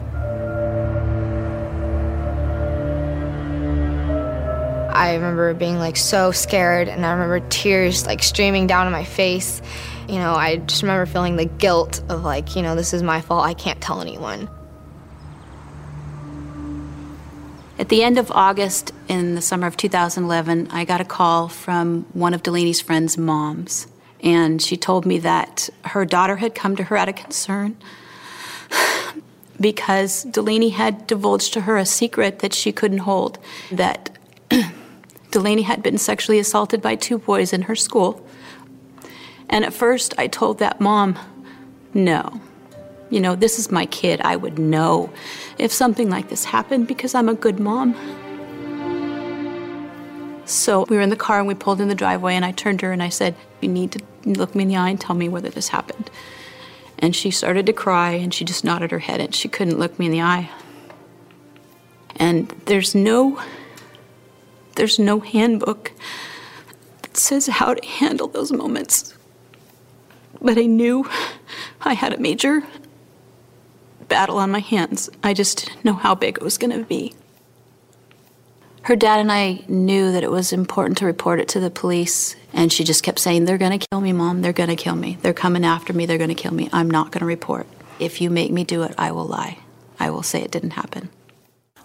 I 4.90 5.14
remember 5.14 5.54
being 5.54 5.78
like 5.78 5.96
so 5.96 6.32
scared, 6.32 6.88
and 6.88 7.06
I 7.06 7.12
remember 7.12 7.40
tears 7.48 8.06
like 8.06 8.22
streaming 8.22 8.66
down 8.66 8.90
my 8.90 9.04
face. 9.04 9.62
You 10.08 10.16
know, 10.16 10.34
I 10.34 10.56
just 10.56 10.82
remember 10.82 11.06
feeling 11.06 11.36
the 11.36 11.44
guilt 11.44 12.02
of 12.08 12.24
like, 12.24 12.56
you 12.56 12.62
know, 12.62 12.74
this 12.74 12.92
is 12.92 13.02
my 13.02 13.20
fault. 13.20 13.44
I 13.44 13.54
can't 13.54 13.80
tell 13.80 14.00
anyone. 14.00 14.48
At 17.78 17.90
the 17.90 18.02
end 18.02 18.18
of 18.18 18.32
August 18.32 18.92
in 19.08 19.34
the 19.34 19.40
summer 19.40 19.66
of 19.66 19.76
2011, 19.76 20.68
I 20.70 20.84
got 20.84 21.00
a 21.00 21.04
call 21.04 21.48
from 21.48 22.02
one 22.12 22.34
of 22.34 22.42
Delaney's 22.42 22.80
friend's 22.80 23.16
moms. 23.16 23.86
And 24.22 24.60
she 24.60 24.76
told 24.76 25.06
me 25.06 25.18
that 25.20 25.70
her 25.84 26.04
daughter 26.04 26.36
had 26.36 26.54
come 26.54 26.76
to 26.76 26.84
her 26.84 26.96
out 26.96 27.08
of 27.08 27.16
concern 27.16 27.76
because 29.60 30.24
Delaney 30.24 30.70
had 30.70 31.06
divulged 31.06 31.52
to 31.54 31.62
her 31.62 31.76
a 31.76 31.86
secret 31.86 32.40
that 32.40 32.52
she 32.52 32.72
couldn't 32.72 32.98
hold 32.98 33.38
that 33.70 34.10
Delaney 35.30 35.62
had 35.62 35.82
been 35.82 35.98
sexually 35.98 36.38
assaulted 36.38 36.82
by 36.82 36.94
two 36.94 37.18
boys 37.18 37.52
in 37.52 37.62
her 37.62 37.76
school. 37.76 38.26
And 39.48 39.64
at 39.64 39.72
first, 39.72 40.14
I 40.18 40.26
told 40.26 40.58
that 40.58 40.80
mom, 40.80 41.18
no. 41.94 42.40
You 43.10 43.20
know, 43.20 43.34
this 43.34 43.58
is 43.58 43.70
my 43.70 43.86
kid. 43.86 44.20
I 44.20 44.36
would 44.36 44.58
know 44.58 45.10
if 45.56 45.72
something 45.72 46.10
like 46.10 46.28
this 46.28 46.44
happened 46.44 46.86
because 46.86 47.14
I'm 47.14 47.28
a 47.28 47.34
good 47.34 47.58
mom. 47.58 47.94
So 50.48 50.86
we 50.88 50.96
were 50.96 51.02
in 51.02 51.10
the 51.10 51.16
car 51.16 51.38
and 51.38 51.46
we 51.46 51.54
pulled 51.54 51.78
in 51.78 51.88
the 51.88 51.94
driveway, 51.94 52.34
and 52.34 52.44
I 52.44 52.52
turned 52.52 52.80
to 52.80 52.86
her 52.86 52.92
and 52.92 53.02
I 53.02 53.10
said, 53.10 53.34
You 53.60 53.68
need 53.68 53.92
to 53.92 54.02
look 54.24 54.54
me 54.54 54.62
in 54.62 54.68
the 54.68 54.76
eye 54.76 54.88
and 54.88 55.00
tell 55.00 55.14
me 55.14 55.28
whether 55.28 55.50
this 55.50 55.68
happened. 55.68 56.10
And 56.98 57.14
she 57.14 57.30
started 57.30 57.66
to 57.66 57.72
cry 57.74 58.12
and 58.12 58.32
she 58.32 58.44
just 58.44 58.64
nodded 58.64 58.90
her 58.90 58.98
head 58.98 59.20
and 59.20 59.34
she 59.34 59.48
couldn't 59.48 59.78
look 59.78 59.98
me 59.98 60.06
in 60.06 60.12
the 60.12 60.22
eye. 60.22 60.50
And 62.16 62.48
there's 62.64 62.94
no 62.94 63.40
there's 64.74 64.98
no 64.98 65.20
handbook 65.20 65.92
that 67.02 67.16
says 67.16 67.46
how 67.46 67.74
to 67.74 67.86
handle 67.86 68.28
those 68.28 68.50
moments. 68.50 69.14
But 70.40 70.56
I 70.56 70.66
knew 70.66 71.08
I 71.82 71.92
had 71.92 72.12
a 72.12 72.18
major 72.18 72.62
battle 74.08 74.38
on 74.38 74.50
my 74.50 74.60
hands. 74.60 75.10
I 75.22 75.34
just 75.34 75.66
didn't 75.66 75.84
know 75.84 75.94
how 75.94 76.14
big 76.14 76.38
it 76.38 76.42
was 76.42 76.58
going 76.58 76.76
to 76.76 76.84
be. 76.84 77.14
Her 78.88 78.96
dad 78.96 79.20
and 79.20 79.30
I 79.30 79.64
knew 79.68 80.12
that 80.12 80.22
it 80.22 80.30
was 80.30 80.50
important 80.50 80.96
to 80.96 81.04
report 81.04 81.40
it 81.40 81.48
to 81.48 81.60
the 81.60 81.68
police, 81.68 82.34
and 82.54 82.72
she 82.72 82.84
just 82.84 83.02
kept 83.02 83.18
saying, 83.18 83.44
They're 83.44 83.58
going 83.58 83.78
to 83.78 83.86
kill 83.86 84.00
me, 84.00 84.14
Mom. 84.14 84.40
They're 84.40 84.54
going 84.54 84.70
to 84.70 84.76
kill 84.76 84.96
me. 84.96 85.18
They're 85.20 85.34
coming 85.34 85.62
after 85.62 85.92
me. 85.92 86.06
They're 86.06 86.16
going 86.16 86.30
to 86.30 86.34
kill 86.34 86.54
me. 86.54 86.70
I'm 86.72 86.90
not 86.90 87.12
going 87.12 87.20
to 87.20 87.26
report. 87.26 87.66
If 87.98 88.22
you 88.22 88.30
make 88.30 88.50
me 88.50 88.64
do 88.64 88.84
it, 88.84 88.94
I 88.96 89.12
will 89.12 89.26
lie. 89.26 89.58
I 90.00 90.08
will 90.08 90.22
say 90.22 90.40
it 90.40 90.50
didn't 90.50 90.70
happen. 90.70 91.10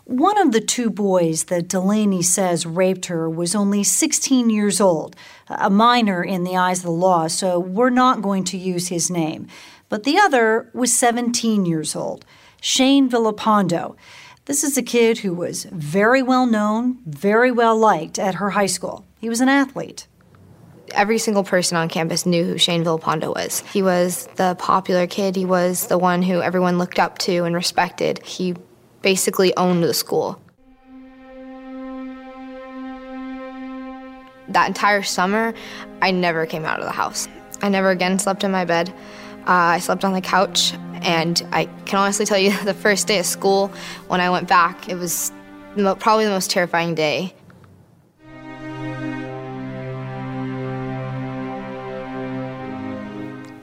One 0.06 0.38
of 0.38 0.54
the 0.54 0.62
two 0.62 0.90
boys 0.90 1.44
that 1.46 1.68
Delaney 1.68 2.22
says 2.22 2.66
raped 2.66 3.08
her 3.08 3.30
was 3.30 3.54
only 3.54 3.84
16 3.84 4.50
years 4.50 4.80
old, 4.80 5.18
a 5.50 5.70
minor 5.70 6.24
in 6.24 6.46
the 6.46 6.56
eyes 6.56 6.80
of 6.80 6.86
the 6.86 6.92
law, 6.92 7.28
so 7.28 7.60
we're 7.60 7.90
not 7.90 8.22
going 8.22 8.46
to 8.46 8.58
use 8.58 8.88
his 8.88 9.10
name. 9.10 9.48
But 9.90 10.06
the 10.06 10.18
other 10.20 10.70
was 10.74 10.94
17 10.94 11.66
years 11.66 11.98
old, 11.98 12.24
Shane 12.62 13.10
Villalpando. 13.10 13.98
This 14.46 14.66
is 14.66 14.78
a 14.78 14.84
kid 14.84 15.20
who 15.20 15.34
was 15.34 15.64
very 15.72 16.22
well 16.22 16.46
known, 16.46 16.98
very 17.06 17.50
well 17.50 17.78
liked 17.78 18.20
at 18.20 18.36
her 18.36 18.50
high 18.50 18.66
school. 18.66 19.06
He 19.22 19.30
was 19.30 19.40
an 19.40 19.48
athlete. 19.48 20.06
Every 20.92 21.18
single 21.18 21.46
person 21.46 21.78
on 21.78 21.88
campus 21.88 22.26
knew 22.26 22.44
who 22.44 22.58
Shane 22.58 22.84
Villalpando 22.84 23.34
was. 23.34 23.62
He 23.72 23.82
was 23.82 24.28
the 24.36 24.56
popular 24.56 25.08
kid. 25.08 25.38
He 25.38 25.46
was 25.46 25.88
the 25.88 25.98
one 25.98 26.22
who 26.22 26.42
everyone 26.42 26.78
looked 26.78 27.00
up 27.00 27.20
to 27.20 27.46
and 27.46 27.56
respected. 27.56 28.22
He 28.26 28.54
basically 29.02 29.56
owned 29.56 29.82
the 29.82 29.94
school. 29.94 30.42
That 34.50 34.68
entire 34.68 35.04
summer, 35.04 35.54
I 36.02 36.12
never 36.12 36.46
came 36.46 36.66
out 36.66 36.80
of 36.80 36.86
the 36.86 36.92
house. 36.92 37.30
I 37.62 37.70
never 37.70 37.92
again 37.92 38.20
slept 38.20 38.44
in 38.44 38.52
my 38.52 38.66
bed. 38.66 38.94
Uh, 39.46 39.76
I 39.76 39.80
slept 39.80 40.06
on 40.06 40.14
the 40.14 40.22
couch, 40.22 40.74
and 41.02 41.46
I 41.52 41.66
can 41.86 42.00
honestly 42.00 42.26
tell 42.26 42.38
you 42.38 42.58
the 42.64 42.74
first 42.74 43.08
day 43.08 43.20
of 43.20 43.26
school, 43.26 43.68
when 44.08 44.22
I 44.22 44.30
went 44.30 44.48
back, 44.48 44.88
it 44.88 44.96
was 44.96 45.34
probably 45.76 46.24
the 46.24 46.32
most 46.32 46.50
terrifying 46.50 46.96
day. 46.96 47.34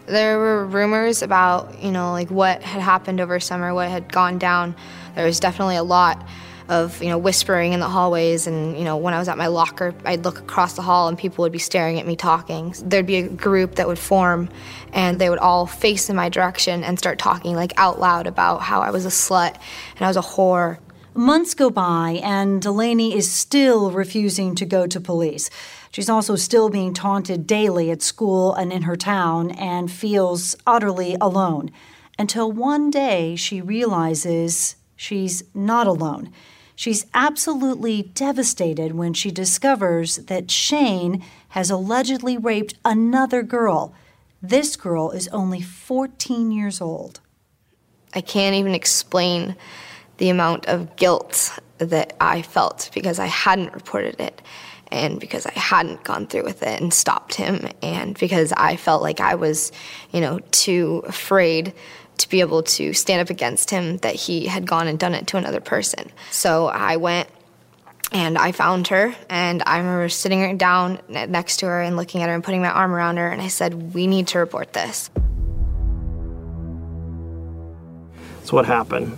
There 0.04 0.38
were 0.38 0.66
rumors 0.66 1.22
about, 1.22 1.82
you 1.82 1.92
know, 1.92 2.12
like 2.12 2.30
what 2.30 2.62
had 2.62 2.82
happened 2.82 3.20
over 3.20 3.40
summer, 3.40 3.72
what 3.72 3.88
had 3.88 4.12
gone 4.12 4.38
down. 4.38 4.76
There 5.14 5.24
was 5.24 5.40
definitely 5.40 5.76
a 5.76 5.84
lot 5.84 6.26
of, 6.70 7.02
you 7.02 7.08
know, 7.08 7.18
whispering 7.18 7.72
in 7.72 7.80
the 7.80 7.88
hallways 7.88 8.46
and, 8.46 8.78
you 8.78 8.84
know, 8.84 8.96
when 8.96 9.12
I 9.12 9.18
was 9.18 9.28
at 9.28 9.36
my 9.36 9.48
locker, 9.48 9.92
I'd 10.04 10.24
look 10.24 10.38
across 10.38 10.74
the 10.74 10.82
hall 10.82 11.08
and 11.08 11.18
people 11.18 11.42
would 11.42 11.52
be 11.52 11.58
staring 11.58 11.98
at 11.98 12.06
me 12.06 12.14
talking. 12.14 12.74
There'd 12.82 13.06
be 13.06 13.16
a 13.16 13.28
group 13.28 13.74
that 13.74 13.88
would 13.88 13.98
form 13.98 14.48
and 14.92 15.18
they 15.18 15.28
would 15.28 15.40
all 15.40 15.66
face 15.66 16.08
in 16.08 16.16
my 16.16 16.28
direction 16.28 16.84
and 16.84 16.96
start 16.96 17.18
talking 17.18 17.56
like 17.56 17.72
out 17.76 17.98
loud 17.98 18.28
about 18.28 18.62
how 18.62 18.82
I 18.82 18.90
was 18.90 19.04
a 19.04 19.08
slut 19.08 19.56
and 19.96 20.02
I 20.02 20.08
was 20.08 20.16
a 20.16 20.20
whore. 20.20 20.78
Months 21.12 21.54
go 21.54 21.70
by, 21.70 22.20
and 22.22 22.62
Delaney 22.62 23.16
is 23.16 23.30
still 23.30 23.90
refusing 23.90 24.54
to 24.54 24.64
go 24.64 24.86
to 24.86 25.00
police. 25.00 25.50
She's 25.90 26.08
also 26.08 26.36
still 26.36 26.70
being 26.70 26.94
taunted 26.94 27.48
daily 27.48 27.90
at 27.90 28.00
school 28.00 28.54
and 28.54 28.72
in 28.72 28.82
her 28.82 28.94
town 28.94 29.50
and 29.50 29.90
feels 29.90 30.54
utterly 30.68 31.16
alone. 31.20 31.72
Until 32.16 32.52
one 32.52 32.90
day 32.90 33.34
she 33.34 33.60
realizes 33.60 34.76
she's 34.94 35.42
not 35.52 35.88
alone. 35.88 36.32
She's 36.80 37.04
absolutely 37.12 38.04
devastated 38.14 38.94
when 38.94 39.12
she 39.12 39.30
discovers 39.30 40.16
that 40.16 40.50
Shane 40.50 41.22
has 41.50 41.70
allegedly 41.70 42.38
raped 42.38 42.72
another 42.86 43.42
girl. 43.42 43.92
This 44.40 44.76
girl 44.76 45.10
is 45.10 45.28
only 45.28 45.60
14 45.60 46.50
years 46.50 46.80
old. 46.80 47.20
I 48.14 48.22
can't 48.22 48.56
even 48.56 48.74
explain 48.74 49.56
the 50.16 50.30
amount 50.30 50.68
of 50.68 50.96
guilt 50.96 51.58
that 51.76 52.16
I 52.18 52.40
felt 52.40 52.88
because 52.94 53.18
I 53.18 53.26
hadn't 53.26 53.74
reported 53.74 54.18
it 54.18 54.40
and 54.90 55.20
because 55.20 55.44
I 55.44 55.52
hadn't 55.52 56.02
gone 56.02 56.28
through 56.28 56.44
with 56.44 56.62
it 56.62 56.80
and 56.80 56.94
stopped 56.94 57.34
him 57.34 57.68
and 57.82 58.18
because 58.18 58.54
I 58.56 58.76
felt 58.76 59.02
like 59.02 59.20
I 59.20 59.34
was, 59.34 59.70
you 60.12 60.22
know, 60.22 60.38
too 60.50 61.02
afraid 61.06 61.74
to 62.20 62.28
be 62.28 62.40
able 62.40 62.62
to 62.62 62.92
stand 62.92 63.20
up 63.20 63.30
against 63.30 63.70
him 63.70 63.98
that 63.98 64.14
he 64.14 64.46
had 64.46 64.66
gone 64.66 64.86
and 64.88 64.98
done 64.98 65.14
it 65.14 65.26
to 65.28 65.36
another 65.36 65.60
person. 65.60 66.10
So 66.30 66.66
I 66.66 66.96
went 66.96 67.28
and 68.12 68.36
I 68.36 68.52
found 68.52 68.88
her 68.88 69.14
and 69.28 69.62
I 69.66 69.78
remember 69.78 70.08
sitting 70.08 70.40
her 70.40 70.54
down 70.54 71.00
next 71.08 71.58
to 71.58 71.66
her 71.66 71.80
and 71.80 71.96
looking 71.96 72.22
at 72.22 72.28
her 72.28 72.34
and 72.34 72.42
putting 72.42 72.62
my 72.62 72.70
arm 72.70 72.92
around 72.92 73.18
her 73.18 73.28
and 73.28 73.40
I 73.40 73.48
said, 73.48 73.94
"We 73.94 74.06
need 74.06 74.28
to 74.28 74.38
report 74.38 74.72
this." 74.72 75.10
So 78.44 78.56
what 78.56 78.66
happened? 78.66 79.16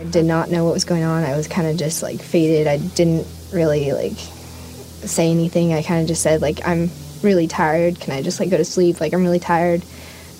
I 0.00 0.04
did 0.04 0.24
not 0.24 0.50
know 0.50 0.64
what 0.64 0.74
was 0.74 0.84
going 0.84 1.02
on. 1.02 1.24
I 1.24 1.36
was 1.36 1.48
kind 1.48 1.66
of 1.66 1.76
just 1.76 2.02
like 2.02 2.20
faded. 2.20 2.66
I 2.66 2.78
didn't 2.78 3.26
really 3.52 3.92
like 3.92 4.18
say 4.18 5.30
anything. 5.30 5.72
I 5.72 5.82
kind 5.82 6.02
of 6.02 6.08
just 6.08 6.22
said 6.22 6.42
like 6.42 6.66
I'm 6.66 6.90
really 7.22 7.46
tired. 7.46 8.00
Can 8.00 8.12
I 8.12 8.22
just 8.22 8.40
like 8.40 8.50
go 8.50 8.56
to 8.56 8.64
sleep? 8.64 9.00
Like 9.00 9.14
I'm 9.14 9.22
really 9.22 9.38
tired. 9.38 9.82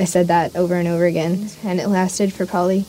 I 0.01 0.05
said 0.05 0.29
that 0.29 0.57
over 0.57 0.77
and 0.77 0.89
over 0.89 1.05
again, 1.05 1.51
and 1.63 1.79
it 1.79 1.89
lasted 1.89 2.33
for 2.33 2.47
probably 2.47 2.87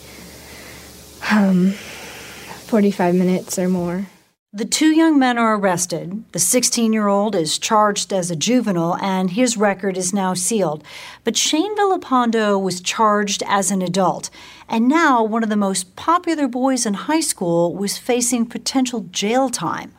um, 1.30 1.72
45 1.72 3.16
minutes 3.16 3.60
or 3.60 3.68
more. 3.68 4.06
The 4.54 4.64
two 4.64 4.96
young 4.96 5.20
men 5.20 5.38
are 5.38 5.58
arrested. 5.58 6.24
The 6.32 6.40
16 6.40 6.94
year 6.94 7.10
old 7.10 7.36
is 7.36 7.60
charged 7.60 8.14
as 8.14 8.32
a 8.32 8.36
juvenile, 8.38 8.96
and 9.02 9.32
his 9.32 9.58
record 9.58 9.98
is 9.98 10.14
now 10.14 10.34
sealed. 10.34 10.86
But 11.26 11.36
Shane 11.36 11.76
Villalpando 11.76 12.58
was 12.58 12.80
charged 12.80 13.44
as 13.46 13.72
an 13.72 13.82
adult, 13.82 14.30
and 14.70 14.88
now 14.88 15.22
one 15.22 15.44
of 15.44 15.50
the 15.50 15.58
most 15.58 15.98
popular 15.98 16.48
boys 16.48 16.86
in 16.86 16.94
high 16.94 17.20
school 17.20 17.76
was 17.76 17.98
facing 17.98 18.46
potential 18.46 19.02
jail 19.12 19.50
time. 19.50 19.92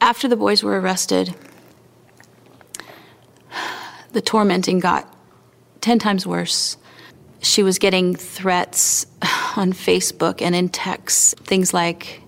After 0.00 0.28
the 0.28 0.36
boys 0.36 0.62
were 0.62 0.80
arrested, 0.80 1.34
the 4.12 4.20
tormenting 4.20 4.78
got 4.78 5.12
10 5.80 5.98
times 5.98 6.26
worse. 6.26 6.76
She 7.40 7.62
was 7.62 7.78
getting 7.78 8.14
threats 8.14 9.06
on 9.56 9.72
Facebook 9.72 10.42
and 10.42 10.54
in 10.54 10.68
texts, 10.68 11.34
things 11.44 11.72
like, 11.72 12.22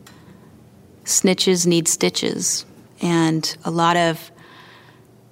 snitches 1.05 1.67
need 1.67 1.89
stitches, 1.89 2.65
and 3.01 3.57
a 3.65 3.71
lot 3.71 3.97
of, 3.97 4.31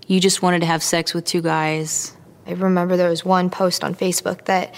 you 0.06 0.20
just 0.20 0.42
wanted 0.42 0.60
to 0.60 0.66
have 0.66 0.82
sex 0.82 1.14
with 1.14 1.24
two 1.24 1.42
guys. 1.42 2.16
I 2.46 2.52
remember 2.52 2.96
there 2.96 3.10
was 3.10 3.24
one 3.24 3.50
post 3.50 3.84
on 3.84 3.94
Facebook 3.94 4.46
that 4.46 4.74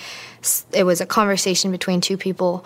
it 0.72 0.84
was 0.84 1.00
a 1.00 1.06
conversation 1.06 1.70
between 1.70 2.00
two 2.00 2.16
people, 2.16 2.64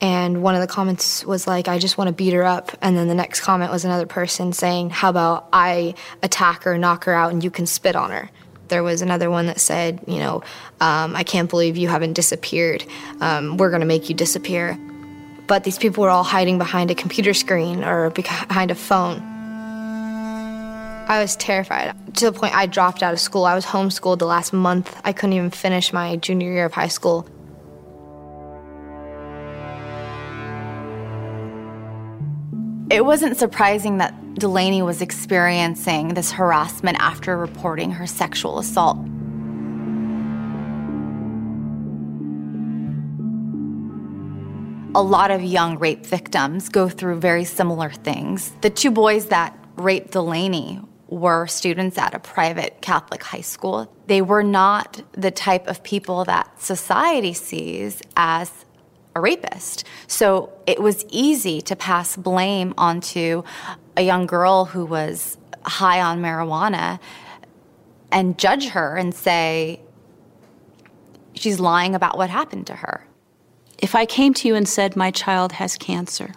and 0.00 0.42
one 0.42 0.54
of 0.54 0.60
the 0.60 0.66
comments 0.66 1.24
was 1.24 1.46
like, 1.46 1.68
I 1.68 1.78
just 1.78 1.96
want 1.96 2.08
to 2.08 2.14
beat 2.14 2.32
her 2.32 2.44
up. 2.44 2.76
And 2.82 2.96
then 2.96 3.08
the 3.08 3.14
next 3.14 3.40
comment 3.40 3.72
was 3.72 3.84
another 3.84 4.06
person 4.06 4.52
saying, 4.52 4.90
How 4.90 5.08
about 5.08 5.48
I 5.52 5.94
attack 6.22 6.64
her, 6.64 6.76
knock 6.76 7.04
her 7.04 7.14
out, 7.14 7.32
and 7.32 7.42
you 7.42 7.50
can 7.50 7.66
spit 7.66 7.96
on 7.96 8.10
her? 8.10 8.30
There 8.68 8.82
was 8.82 9.02
another 9.02 9.30
one 9.30 9.46
that 9.46 9.60
said, 9.60 10.00
You 10.06 10.18
know, 10.18 10.42
um, 10.80 11.14
I 11.16 11.22
can't 11.22 11.48
believe 11.48 11.76
you 11.76 11.88
haven't 11.88 12.14
disappeared. 12.14 12.84
Um, 13.20 13.56
we're 13.56 13.70
going 13.70 13.80
to 13.80 13.86
make 13.86 14.08
you 14.08 14.14
disappear. 14.14 14.78
But 15.46 15.64
these 15.64 15.78
people 15.78 16.02
were 16.02 16.10
all 16.10 16.24
hiding 16.24 16.58
behind 16.58 16.90
a 16.90 16.94
computer 16.94 17.32
screen 17.32 17.84
or 17.84 18.10
behind 18.10 18.70
a 18.70 18.74
phone. 18.74 19.22
I 21.08 21.20
was 21.20 21.36
terrified 21.36 21.94
to 22.16 22.24
the 22.24 22.32
point 22.32 22.56
I 22.56 22.66
dropped 22.66 23.02
out 23.04 23.12
of 23.12 23.20
school. 23.20 23.44
I 23.44 23.54
was 23.54 23.64
homeschooled 23.64 24.18
the 24.18 24.26
last 24.26 24.52
month. 24.52 25.00
I 25.04 25.12
couldn't 25.12 25.34
even 25.34 25.50
finish 25.50 25.92
my 25.92 26.16
junior 26.16 26.50
year 26.50 26.64
of 26.64 26.72
high 26.72 26.88
school. 26.88 27.28
It 32.88 33.04
wasn't 33.04 33.36
surprising 33.36 33.98
that 33.98 34.14
Delaney 34.34 34.80
was 34.80 35.02
experiencing 35.02 36.14
this 36.14 36.30
harassment 36.30 36.96
after 37.00 37.36
reporting 37.36 37.90
her 37.90 38.06
sexual 38.06 38.60
assault. 38.60 38.98
A 44.94 45.02
lot 45.02 45.32
of 45.32 45.42
young 45.42 45.80
rape 45.80 46.06
victims 46.06 46.68
go 46.68 46.88
through 46.88 47.18
very 47.18 47.44
similar 47.44 47.90
things. 47.90 48.52
The 48.60 48.70
two 48.70 48.92
boys 48.92 49.26
that 49.26 49.58
raped 49.76 50.12
Delaney 50.12 50.80
were 51.08 51.48
students 51.48 51.98
at 51.98 52.14
a 52.14 52.20
private 52.20 52.80
Catholic 52.82 53.24
high 53.24 53.40
school. 53.40 53.92
They 54.06 54.22
were 54.22 54.44
not 54.44 55.02
the 55.12 55.32
type 55.32 55.66
of 55.66 55.82
people 55.82 56.24
that 56.26 56.62
society 56.62 57.32
sees 57.32 58.00
as 58.16 58.65
a 59.16 59.20
rapist. 59.20 59.84
So 60.06 60.52
it 60.66 60.80
was 60.80 61.04
easy 61.08 61.60
to 61.62 61.74
pass 61.74 62.16
blame 62.16 62.74
onto 62.76 63.42
a 63.96 64.02
young 64.02 64.26
girl 64.26 64.66
who 64.66 64.84
was 64.84 65.38
high 65.64 66.00
on 66.02 66.20
marijuana 66.20 67.00
and 68.12 68.38
judge 68.38 68.68
her 68.68 68.96
and 68.96 69.14
say 69.14 69.80
she's 71.34 71.58
lying 71.58 71.94
about 71.94 72.18
what 72.18 72.28
happened 72.28 72.66
to 72.66 72.74
her. 72.74 73.06
If 73.78 73.94
I 73.94 74.04
came 74.04 74.34
to 74.34 74.48
you 74.48 74.54
and 74.54 74.68
said, 74.68 74.96
My 74.96 75.10
child 75.10 75.52
has 75.52 75.76
cancer, 75.76 76.34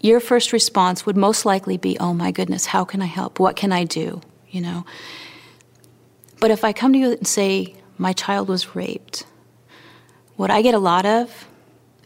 your 0.00 0.18
first 0.18 0.52
response 0.52 1.04
would 1.04 1.16
most 1.16 1.44
likely 1.44 1.76
be, 1.76 1.98
oh 1.98 2.14
my 2.14 2.30
goodness, 2.30 2.66
how 2.66 2.84
can 2.84 3.02
I 3.02 3.06
help? 3.06 3.38
What 3.38 3.54
can 3.54 3.70
I 3.70 3.84
do? 3.84 4.22
You 4.48 4.62
know? 4.62 4.86
But 6.40 6.50
if 6.50 6.64
I 6.64 6.72
come 6.72 6.94
to 6.94 6.98
you 6.98 7.10
and 7.12 7.26
say, 7.26 7.76
my 7.98 8.14
child 8.14 8.48
was 8.48 8.74
raped, 8.74 9.26
what 10.40 10.50
I 10.50 10.62
get 10.62 10.72
a 10.72 10.78
lot 10.78 11.04
of, 11.04 11.46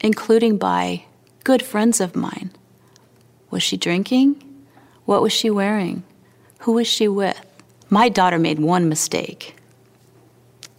including 0.00 0.58
by 0.58 1.04
good 1.44 1.62
friends 1.62 2.00
of 2.00 2.16
mine, 2.16 2.50
was 3.48 3.62
she 3.62 3.76
drinking? 3.76 4.42
What 5.04 5.22
was 5.22 5.32
she 5.32 5.50
wearing? 5.50 6.02
Who 6.62 6.72
was 6.72 6.88
she 6.88 7.06
with? 7.06 7.40
My 7.90 8.08
daughter 8.08 8.40
made 8.40 8.58
one 8.58 8.88
mistake 8.88 9.54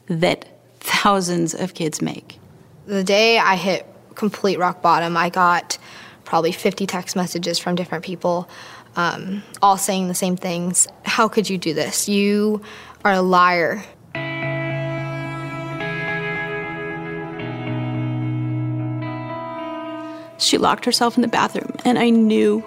that 0.08 0.46
thousands 0.82 1.54
of 1.54 1.74
kids 1.74 2.02
make. 2.02 2.40
The 2.88 3.06
day 3.06 3.38
I 3.38 3.56
hit 3.56 3.86
complete 4.16 4.60
rock 4.60 4.82
bottom, 4.82 5.16
I 5.16 5.30
got 5.30 5.78
probably 6.26 6.52
50 6.52 6.86
text 6.86 7.16
messages 7.16 7.58
from 7.58 7.76
different 7.76 8.04
people, 8.04 8.50
um, 8.98 9.44
all 9.62 9.78
saying 9.78 10.10
the 10.10 10.14
same 10.14 10.36
things. 10.36 10.90
How 11.06 11.30
could 11.30 11.50
you 11.50 11.58
do 11.58 11.74
this? 11.74 12.10
You 12.10 12.62
are 13.06 13.14
a 13.14 13.22
liar. 13.22 13.82
She 20.46 20.60
locked 20.60 20.86
herself 20.86 21.16
in 21.18 21.24
the 21.24 21.28
bathroom, 21.28 21.76
and 21.84 21.98
I 21.98 22.12
knew. 22.12 22.64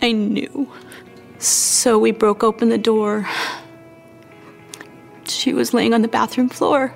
I 0.00 0.12
knew. 0.12 0.70
So 1.40 1.98
we 1.98 2.12
broke 2.12 2.44
open 2.44 2.68
the 2.68 2.78
door. 2.78 3.28
She 5.24 5.52
was 5.52 5.74
laying 5.74 5.92
on 5.92 6.02
the 6.02 6.08
bathroom 6.08 6.48
floor. 6.48 6.94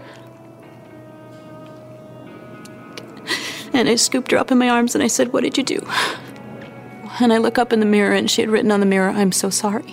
And 3.72 3.88
I 3.88 3.96
scooped 3.96 4.30
her 4.30 4.38
up 4.38 4.52
in 4.52 4.58
my 4.58 4.68
arms 4.68 4.94
and 4.94 5.02
I 5.02 5.08
said, 5.08 5.32
What 5.32 5.42
did 5.42 5.58
you 5.58 5.64
do? 5.64 5.84
And 7.18 7.32
I 7.32 7.38
look 7.38 7.58
up 7.58 7.72
in 7.72 7.80
the 7.80 7.86
mirror 7.86 8.14
and 8.14 8.30
she 8.30 8.42
had 8.42 8.50
written 8.50 8.70
on 8.70 8.78
the 8.78 8.86
mirror, 8.86 9.10
I'm 9.10 9.32
so 9.32 9.50
sorry. 9.50 9.92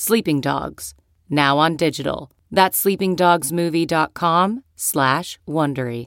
Sleeping 0.00 0.40
Dogs, 0.40 0.94
now 1.28 1.58
on 1.58 1.74
digital. 1.74 2.30
That's 2.52 2.80
sleepingdogsmovie.com 2.84 4.62
slash 4.76 5.40
Wondery. 5.44 6.06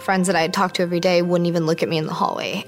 Friends 0.00 0.26
that 0.26 0.34
I 0.34 0.40
had 0.40 0.52
talked 0.52 0.74
to 0.74 0.82
every 0.82 0.98
day 0.98 1.22
wouldn't 1.22 1.46
even 1.46 1.64
look 1.64 1.84
at 1.84 1.88
me 1.88 1.98
in 1.98 2.06
the 2.06 2.12
hallway. 2.12 2.64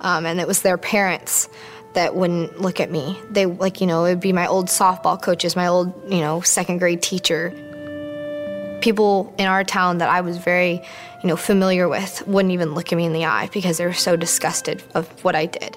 Um, 0.00 0.24
and 0.24 0.40
it 0.40 0.46
was 0.46 0.62
their 0.62 0.78
parents 0.78 1.50
that 1.94 2.14
wouldn't 2.14 2.60
look 2.60 2.80
at 2.80 2.90
me. 2.90 3.18
They, 3.30 3.46
like, 3.46 3.80
you 3.80 3.86
know, 3.86 4.04
it 4.04 4.10
would 4.10 4.20
be 4.20 4.32
my 4.32 4.46
old 4.46 4.66
softball 4.66 5.20
coaches, 5.20 5.56
my 5.56 5.66
old, 5.66 5.92
you 6.10 6.20
know, 6.20 6.40
second 6.40 6.78
grade 6.78 7.02
teacher. 7.02 7.50
People 8.80 9.34
in 9.38 9.46
our 9.46 9.62
town 9.64 9.98
that 9.98 10.08
I 10.08 10.22
was 10.22 10.38
very, 10.38 10.82
you 11.22 11.28
know, 11.28 11.36
familiar 11.36 11.88
with 11.88 12.26
wouldn't 12.26 12.52
even 12.52 12.74
look 12.74 12.92
at 12.92 12.96
me 12.96 13.04
in 13.04 13.12
the 13.12 13.26
eye 13.26 13.48
because 13.52 13.78
they 13.78 13.86
were 13.86 13.92
so 13.92 14.16
disgusted 14.16 14.82
of 14.94 15.08
what 15.22 15.36
I 15.36 15.46
did. 15.46 15.76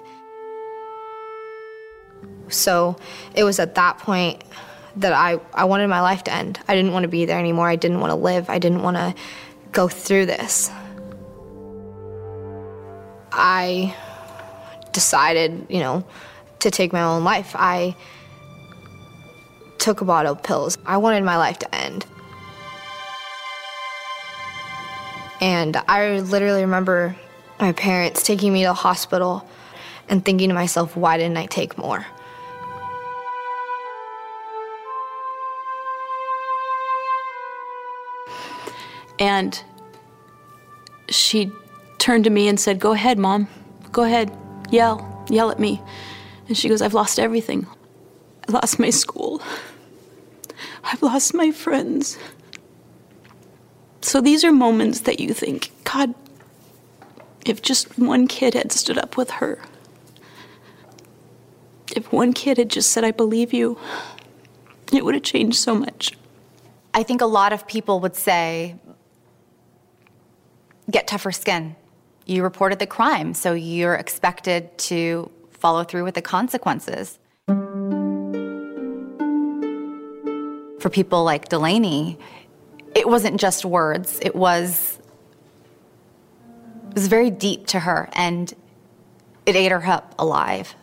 So 2.48 2.98
it 3.36 3.44
was 3.44 3.60
at 3.60 3.76
that 3.76 3.98
point 4.00 4.44
that 4.98 5.14
I, 5.14 5.40
I 5.54 5.66
wanted 5.66 5.88
my 5.88 6.02
life 6.02 6.24
to 6.26 6.34
end. 6.34 6.60
I 6.68 6.76
didn't 6.76 6.94
want 6.94 7.04
to 7.04 7.10
be 7.10 7.26
there 7.26 7.40
anymore. 7.40 7.68
I 7.68 7.76
didn't 7.76 8.00
want 8.00 8.12
to 8.12 8.16
live. 8.16 8.50
I 8.50 8.60
didn't 8.60 8.82
want 8.82 8.98
to 8.98 9.14
go 9.72 9.88
through 9.88 10.28
this. 10.28 10.72
I 13.32 13.94
decided, 14.96 15.68
you 15.70 15.80
know, 15.80 16.04
to 16.60 16.72
take 16.72 16.92
my 16.92 17.04
own 17.04 17.24
life. 17.24 17.52
I 17.54 17.96
took 19.78 20.02
a 20.02 20.06
bottle 20.06 20.32
of 20.32 20.42
pills. 20.42 20.80
I 20.86 20.98
wanted 20.98 21.24
my 21.24 21.38
life 21.38 21.60
to 21.60 21.76
end. 21.76 22.06
And 25.42 25.76
I 25.88 26.20
literally 26.22 26.62
remember 26.62 27.16
my 27.60 27.74
parents 27.74 28.24
taking 28.24 28.54
me 28.54 28.62
to 28.64 28.70
the 28.70 28.74
hospital 28.74 29.48
and 30.08 30.24
thinking 30.24 30.50
to 30.50 30.56
myself, 30.56 30.96
why 30.96 31.18
didn't 31.18 31.38
I 31.38 31.46
take 31.46 31.78
more? 31.78 32.06
And 39.20 39.62
she 41.10 41.52
turned 42.00 42.24
to 42.26 42.30
me 42.30 42.48
and 42.48 42.60
said, 42.60 42.80
Go 42.80 42.92
ahead, 42.92 43.18
Mom. 43.18 43.48
Go 43.92 44.04
ahead. 44.04 44.45
Yell. 44.72 45.26
Yell 45.30 45.52
at 45.52 45.60
me. 45.60 45.82
And 46.48 46.58
she 46.58 46.70
goes, 46.70 46.82
I've 46.82 46.94
lost 46.94 47.20
everything. 47.20 47.68
I 48.48 48.52
lost 48.52 48.80
my 48.80 48.90
school. 48.90 49.42
I've 50.84 51.02
lost 51.02 51.34
my 51.34 51.52
friends. 51.52 52.18
So 54.02 54.22
these 54.22 54.44
are 54.44 54.52
moments 54.52 55.02
that 55.02 55.20
you 55.20 55.34
think, 55.34 55.72
God, 55.84 56.14
if 57.46 57.62
just 57.62 57.98
one 57.98 58.28
kid 58.28 58.54
had 58.54 58.72
stood 58.72 58.98
up 58.98 59.18
with 59.18 59.32
her, 59.32 59.60
if 61.96 62.12
one 62.12 62.34
kid 62.34 62.58
had 62.58 62.70
just 62.70 62.92
said, 62.92 63.04
I 63.04 63.12
believe 63.12 63.54
you, 63.54 63.80
it 64.94 65.04
would 65.04 65.16
have 65.16 65.24
changed 65.24 65.58
so 65.58 65.74
much. 65.74 66.16
I 66.94 67.04
think 67.04 67.22
a 67.22 67.26
lot 67.26 67.52
of 67.52 67.68
people 67.68 68.00
would 68.02 68.16
say, 68.16 68.76
get 70.90 71.08
tougher 71.08 71.32
skin. 71.32 71.76
You 72.28 72.42
reported 72.42 72.80
the 72.80 72.88
crime, 72.88 73.36
so 73.36 73.54
you're 73.54 73.94
expected 73.94 74.76
to 74.80 75.30
follow 75.52 75.84
through 75.84 76.06
with 76.06 76.16
the 76.16 76.24
consequences. 76.24 77.20
For 80.80 80.90
people 80.90 81.24
like 81.24 81.50
Delaney, 81.50 82.18
it 82.96 83.08
wasn't 83.08 83.40
just 83.40 83.64
words, 83.64 84.20
it 84.24 84.36
was 84.36 85.00
it 86.90 86.96
was 86.96 87.08
very 87.08 87.30
deep 87.30 87.68
to 87.68 87.80
her 87.80 88.10
and 88.14 88.52
it 89.46 89.56
ate 89.56 89.72
her 89.72 89.86
up 89.86 90.16
alive. 90.18 90.74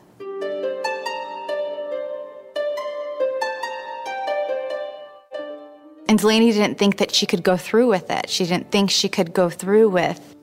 And 6.07 6.19
Delaney 6.19 6.53
didn't 6.53 6.79
think 6.79 6.99
that 6.99 7.13
she 7.15 7.27
could 7.27 7.43
go 7.43 7.57
through 7.57 7.89
with 7.89 8.11
it. 8.11 8.29
She 8.29 8.45
didn't 8.45 8.71
think 8.71 8.91
she 8.91 9.09
could 9.09 9.33
go 9.33 9.49
through 9.49 9.89
with 9.89 10.37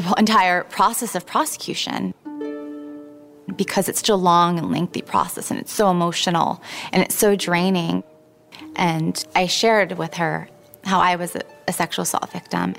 the 0.00 0.14
entire 0.18 0.64
process 0.64 1.14
of 1.14 1.26
prosecution 1.26 2.14
because 3.56 3.88
it's 3.88 4.00
such 4.00 4.08
a 4.08 4.14
long 4.14 4.58
and 4.58 4.70
lengthy 4.70 5.02
process 5.02 5.50
and 5.50 5.60
it's 5.60 5.72
so 5.72 5.90
emotional 5.90 6.62
and 6.92 7.02
it's 7.02 7.14
so 7.14 7.36
draining. 7.36 8.02
And 8.76 9.22
I 9.34 9.46
shared 9.46 9.92
with 9.98 10.14
her 10.14 10.48
how 10.84 11.00
I 11.00 11.16
was 11.16 11.36
a, 11.36 11.42
a 11.68 11.72
sexual 11.72 12.04
assault 12.04 12.30
victim. 12.32 12.74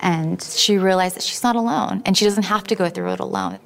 And 0.00 0.42
she 0.42 0.78
realized 0.78 1.16
that 1.16 1.22
she's 1.22 1.42
not 1.42 1.56
alone 1.56 2.02
and 2.04 2.16
she 2.16 2.24
doesn't 2.24 2.44
have 2.44 2.64
to 2.64 2.74
go 2.74 2.88
through 2.88 3.12
it 3.12 3.20
alone. 3.20 3.58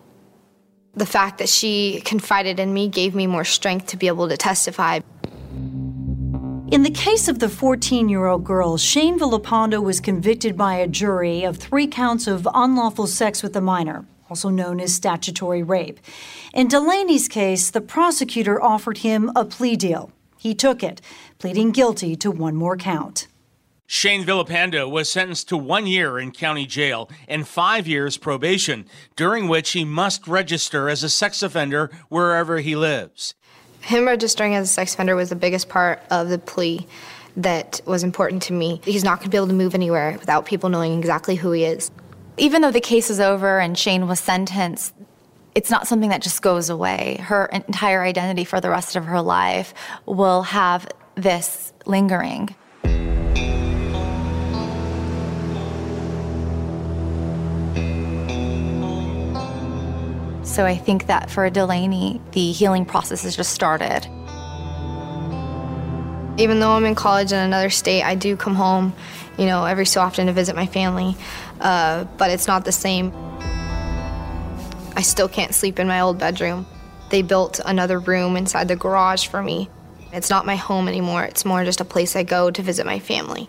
The 0.95 1.07
fact 1.07 1.39
that 1.39 1.49
she 1.49 2.01
confided 2.05 2.61
in 2.61 2.73
me 2.73 2.89
gave 2.89 3.15
me 3.15 3.27
more 3.27 3.45
strength 3.45 3.87
to 3.89 3.97
be 3.97 4.07
able 4.07 4.29
to 4.29 4.37
testify. 4.37 5.01
In 6.71 6.83
the 6.83 6.91
case 6.91 7.29
of 7.29 7.41
the 7.41 7.51
14 7.51 8.09
year 8.09 8.25
old 8.25 8.43
girl, 8.43 8.79
Shane 8.79 9.19
Villalpando 9.19 9.83
was 9.83 10.01
convicted 10.01 10.57
by 10.57 10.77
a 10.77 10.89
jury 10.89 11.45
of 11.45 11.59
three 11.59 11.87
counts 11.87 12.27
of 12.27 12.49
unlawful 12.55 13.07
sex 13.07 13.43
with 13.43 13.55
a 13.55 13.61
minor, 13.61 14.07
also 14.31 14.49
known 14.49 14.81
as 14.81 14.95
statutory 14.95 15.63
rape. 15.63 16.01
In 16.55 16.67
Delaney's 16.69 17.29
case, 17.29 17.71
the 17.71 17.83
prosecutor 17.83 18.61
offered 18.63 18.99
him 18.99 19.31
a 19.37 19.45
plea 19.45 19.77
deal. 19.77 20.11
He 20.39 20.55
took 20.55 20.83
it, 20.83 21.03
pleading 21.39 21.73
guilty 21.73 22.17
to 22.17 22.31
one 22.31 22.57
more 22.57 22.79
count. 22.79 23.29
Shane 23.87 24.25
Villalpando 24.25 24.91
was 24.91 25.11
sentenced 25.11 25.51
to 25.51 25.59
one 25.59 25.87
year 25.87 26.19
in 26.19 26.33
county 26.33 26.65
jail 26.65 27.11
and 27.29 27.47
five 27.47 27.87
years 27.87 28.17
probation, 28.17 28.87
during 29.17 29.49
which 29.49 29.73
he 29.73 29.85
must 29.85 30.27
register 30.27 30.89
as 30.89 31.05
a 31.05 31.11
sex 31.11 31.43
offender 31.43 31.91
wherever 32.09 32.59
he 32.59 32.75
lives. 32.75 33.35
Him 33.85 34.07
registering 34.07 34.55
as 34.55 34.71
a 34.71 34.73
sex 34.73 34.95
offender 34.95 35.15
was 35.15 35.29
the 35.29 35.37
biggest 35.37 35.69
part 35.69 36.03
of 36.11 36.31
the 36.31 36.39
plea 36.39 36.87
that 37.37 37.83
was 37.85 38.03
important 38.03 38.43
to 38.45 38.53
me. 38.55 38.81
He's 38.85 39.05
not 39.05 39.19
going 39.19 39.25
to 39.25 39.31
be 39.31 39.37
able 39.37 39.49
to 39.49 39.53
move 39.53 39.75
anywhere 39.75 40.17
without 40.19 40.47
people 40.47 40.71
knowing 40.71 40.99
exactly 40.99 41.35
who 41.35 41.53
he 41.53 41.65
is. 41.65 41.91
Even 42.39 42.63
though 42.63 42.71
the 42.71 42.81
case 42.81 43.11
is 43.11 43.21
over 43.21 43.61
and 43.61 43.77
Shane 43.77 44.09
was 44.09 44.21
sentenced, 44.21 44.95
it's 45.55 45.71
not 45.71 45.87
something 45.87 46.09
that 46.09 46.23
just 46.23 46.41
goes 46.41 46.71
away. 46.71 47.19
Her 47.21 47.47
entire 47.47 48.03
identity 48.03 48.45
for 48.45 48.59
the 48.59 48.71
rest 48.71 48.97
of 48.97 49.05
her 49.05 49.21
life 49.21 49.75
will 50.07 50.43
have 50.45 50.89
this 51.15 51.75
lingering. 51.85 52.55
So 60.45 60.67
I 60.67 60.77
think 60.77 61.07
that 61.07 61.31
for 61.31 61.49
Delaney, 61.49 62.21
the 62.33 62.53
healing 62.53 62.85
process 62.85 63.23
has 63.23 63.35
just 63.35 63.53
started. 63.53 64.07
Even 66.37 66.61
though 66.61 66.73
I'm 66.73 66.85
in 66.85 66.95
college 66.95 67.33
in 67.33 67.39
another 67.39 67.71
state, 67.71 68.03
I 68.03 68.15
do 68.15 68.37
come 68.37 68.55
home, 68.55 68.93
you 69.39 69.47
know, 69.47 69.65
every 69.65 69.87
so 69.87 70.01
often 70.01 70.27
to 70.27 70.33
visit 70.33 70.55
my 70.55 70.67
family, 70.67 71.17
uh, 71.61 72.05
but 72.19 72.31
it's 72.31 72.47
not 72.47 72.65
the 72.65 72.73
same. 72.73 73.13
I 74.97 75.03
still 75.03 75.29
can't 75.29 75.55
sleep 75.55 75.79
in 75.79 75.89
my 75.89 76.01
old 76.01 76.19
bedroom. 76.19 76.67
They 77.11 77.23
built 77.23 77.61
another 77.65 77.99
room 77.99 78.37
inside 78.37 78.69
the 78.69 78.77
garage 78.77 79.27
for 79.27 79.43
me. 79.43 79.71
It's 80.13 80.31
not 80.31 80.45
my 80.45 80.57
home 80.57 80.89
anymore, 80.89 81.25
it's 81.25 81.45
more 81.45 81.65
just 81.65 81.81
a 81.81 81.85
place 81.85 82.15
I 82.15 82.23
go 82.23 82.51
to 82.51 82.63
visit 82.63 82.85
my 82.85 82.99
family. 82.99 83.49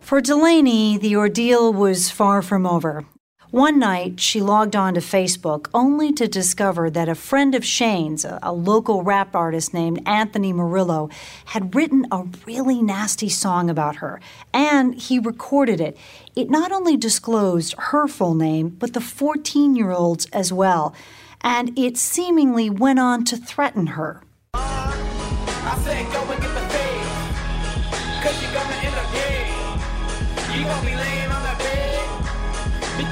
For 0.00 0.20
Delaney, 0.20 0.96
the 0.96 1.16
ordeal 1.16 1.72
was 1.72 2.10
far 2.10 2.42
from 2.42 2.66
over. 2.66 3.04
One 3.50 3.80
night, 3.80 4.20
she 4.20 4.40
logged 4.40 4.76
on 4.76 4.94
to 4.94 5.00
Facebook 5.00 5.66
only 5.74 6.12
to 6.12 6.28
discover 6.28 6.88
that 6.88 7.08
a 7.08 7.16
friend 7.16 7.52
of 7.56 7.64
Shane's, 7.64 8.24
a, 8.24 8.38
a, 8.44 8.52
local 8.52 9.02
rap 9.02 9.34
artist 9.34 9.74
named 9.74 10.00
Anthony 10.06 10.52
Murillo, 10.52 11.10
had 11.46 11.74
written 11.74 12.06
a 12.12 12.28
really 12.46 12.80
nasty 12.80 13.28
song 13.28 13.68
about 13.68 13.96
her, 13.96 14.20
and 14.54 14.94
he 14.94 15.18
recorded 15.18 15.80
it. 15.80 15.96
It 16.36 16.48
not 16.48 16.70
only 16.70 16.96
disclosed 16.96 17.74
her 17.76 18.06
full 18.06 18.34
name, 18.34 18.68
but 18.68 18.92
the 18.92 19.00
14 19.00 19.74
year 19.74 19.90
old's 19.90 20.26
as 20.26 20.52
well, 20.52 20.94
and 21.40 21.76
it 21.76 21.96
seemingly 21.96 22.70
went 22.70 23.00
on 23.00 23.24
to 23.24 23.36
threaten 23.36 23.88
her. 23.88 24.22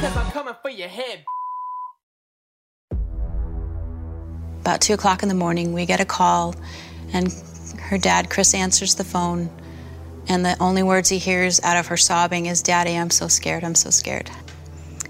Because 0.00 0.16
I'm 0.16 0.30
coming 0.30 0.54
for 0.62 0.70
your 0.70 0.86
head. 0.86 1.24
About 4.60 4.80
2 4.80 4.94
o'clock 4.94 5.24
in 5.24 5.28
the 5.28 5.34
morning, 5.34 5.72
we 5.72 5.86
get 5.86 5.98
a 5.98 6.04
call, 6.04 6.54
and 7.12 7.32
her 7.80 7.98
dad, 7.98 8.30
Chris, 8.30 8.54
answers 8.54 8.94
the 8.94 9.02
phone. 9.02 9.50
And 10.28 10.44
the 10.44 10.56
only 10.60 10.84
words 10.84 11.08
he 11.08 11.18
hears 11.18 11.60
out 11.64 11.76
of 11.76 11.88
her 11.88 11.96
sobbing 11.96 12.46
is, 12.46 12.62
Daddy, 12.62 12.96
I'm 12.96 13.10
so 13.10 13.26
scared, 13.26 13.64
I'm 13.64 13.74
so 13.74 13.90
scared. 13.90 14.30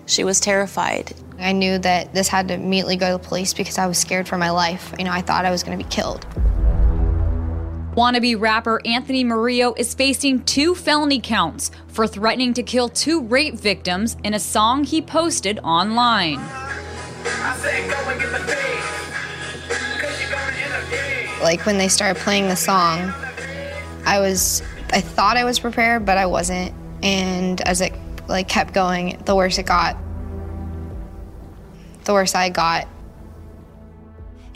She 0.06 0.24
was 0.24 0.40
terrified. 0.40 1.12
I 1.38 1.52
knew 1.52 1.78
that 1.80 2.14
this 2.14 2.28
had 2.28 2.48
to 2.48 2.54
immediately 2.54 2.96
go 2.96 3.18
to 3.18 3.22
the 3.22 3.28
police 3.28 3.52
because 3.52 3.76
I 3.76 3.86
was 3.88 3.98
scared 3.98 4.26
for 4.26 4.38
my 4.38 4.50
life. 4.50 4.94
You 4.98 5.04
know, 5.04 5.12
I 5.12 5.20
thought 5.20 5.44
I 5.44 5.50
was 5.50 5.62
going 5.62 5.76
to 5.78 5.84
be 5.84 5.90
killed. 5.90 6.26
Wannabe 7.98 8.40
rapper 8.40 8.80
Anthony 8.86 9.24
Murillo 9.24 9.74
is 9.76 9.92
facing 9.92 10.44
two 10.44 10.76
felony 10.76 11.18
counts 11.18 11.72
for 11.88 12.06
threatening 12.06 12.54
to 12.54 12.62
kill 12.62 12.88
two 12.88 13.22
rape 13.22 13.54
victims 13.54 14.16
in 14.22 14.34
a 14.34 14.38
song 14.38 14.84
he 14.84 15.02
posted 15.02 15.58
online. 15.64 16.36
Like 21.42 21.66
when 21.66 21.76
they 21.76 21.88
started 21.88 22.22
playing 22.22 22.46
the 22.46 22.54
song, 22.54 23.12
I 24.06 24.20
was 24.20 24.62
I 24.92 25.00
thought 25.00 25.36
I 25.36 25.42
was 25.42 25.58
prepared, 25.58 26.06
but 26.06 26.18
I 26.18 26.26
wasn't. 26.26 26.72
And 27.02 27.60
as 27.62 27.80
it 27.80 27.92
like 28.28 28.48
kept 28.48 28.74
going, 28.74 29.20
the 29.24 29.34
worse 29.34 29.58
it 29.58 29.66
got. 29.66 29.96
The 32.04 32.12
worse 32.12 32.36
I 32.36 32.48
got. 32.50 32.86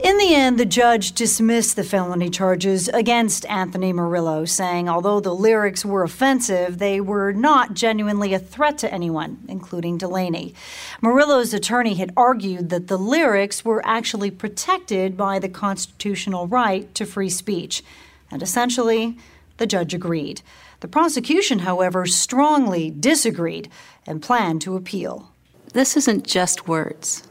In 0.03 0.19
the 0.19 0.35
end, 0.35 0.59
the 0.59 0.67
judge 0.67 1.13
dismissed 1.13 1.77
the 1.77 1.85
felony 1.85 2.29
charges 2.29 2.89
against 2.89 3.47
Anthony 3.47 3.93
Murillo, 3.93 4.45
saying 4.45 4.89
although 4.89 5.21
the 5.21 5.33
lyrics 5.33 5.85
were 5.85 6.03
offensive, 6.03 6.79
they 6.79 7.01
were 7.01 7.33
not 7.33 7.75
genuinely 7.75 8.35
a 8.35 8.41
threat 8.41 8.79
to 8.79 8.93
anyone, 8.93 9.45
including 9.47 9.99
Delaney. 9.99 10.57
Murillo's 11.01 11.55
attorney 11.55 11.95
had 11.95 12.13
argued 12.17 12.69
that 12.71 12.89
the 12.89 12.99
lyrics 12.99 13.65
were 13.65 13.81
actually 13.87 14.33
protected 14.33 15.17
by 15.17 15.39
the 15.39 15.49
constitutional 15.49 16.49
right 16.49 16.93
to 16.97 17.07
free 17.07 17.31
speech. 17.31 17.85
And 18.29 18.43
essentially, 18.43 19.17
the 19.59 19.69
judge 19.69 19.95
agreed. 19.95 20.43
The 20.81 20.89
prosecution, 20.89 21.61
however, 21.61 22.07
strongly 22.07 22.91
disagreed 22.91 23.71
and 24.05 24.21
planned 24.21 24.63
to 24.63 24.75
appeal. 24.75 25.31
This 25.75 25.97
isn't 25.97 26.27
just 26.27 26.67
words, 26.67 27.23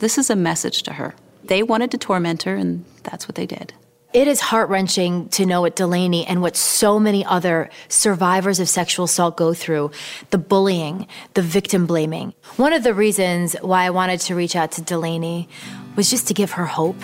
this 0.00 0.18
is 0.18 0.28
a 0.28 0.36
message 0.36 0.82
to 0.82 0.92
her. 0.92 1.14
They 1.44 1.62
wanted 1.62 1.90
to 1.92 1.98
torment 1.98 2.44
her, 2.44 2.54
and 2.54 2.84
that's 3.02 3.26
what 3.26 3.34
they 3.34 3.46
did. 3.46 3.74
It 4.12 4.28
is 4.28 4.40
heart 4.40 4.68
wrenching 4.68 5.30
to 5.30 5.46
know 5.46 5.62
what 5.62 5.74
Delaney 5.74 6.26
and 6.26 6.42
what 6.42 6.54
so 6.54 7.00
many 7.00 7.24
other 7.24 7.70
survivors 7.88 8.60
of 8.60 8.68
sexual 8.68 9.06
assault 9.06 9.38
go 9.38 9.54
through 9.54 9.90
the 10.28 10.36
bullying, 10.36 11.06
the 11.32 11.40
victim 11.40 11.86
blaming. 11.86 12.34
One 12.56 12.74
of 12.74 12.82
the 12.82 12.92
reasons 12.92 13.56
why 13.62 13.84
I 13.84 13.90
wanted 13.90 14.20
to 14.20 14.34
reach 14.34 14.54
out 14.54 14.72
to 14.72 14.82
Delaney 14.82 15.48
was 15.96 16.10
just 16.10 16.28
to 16.28 16.34
give 16.34 16.50
her 16.52 16.66
hope. 16.66 17.00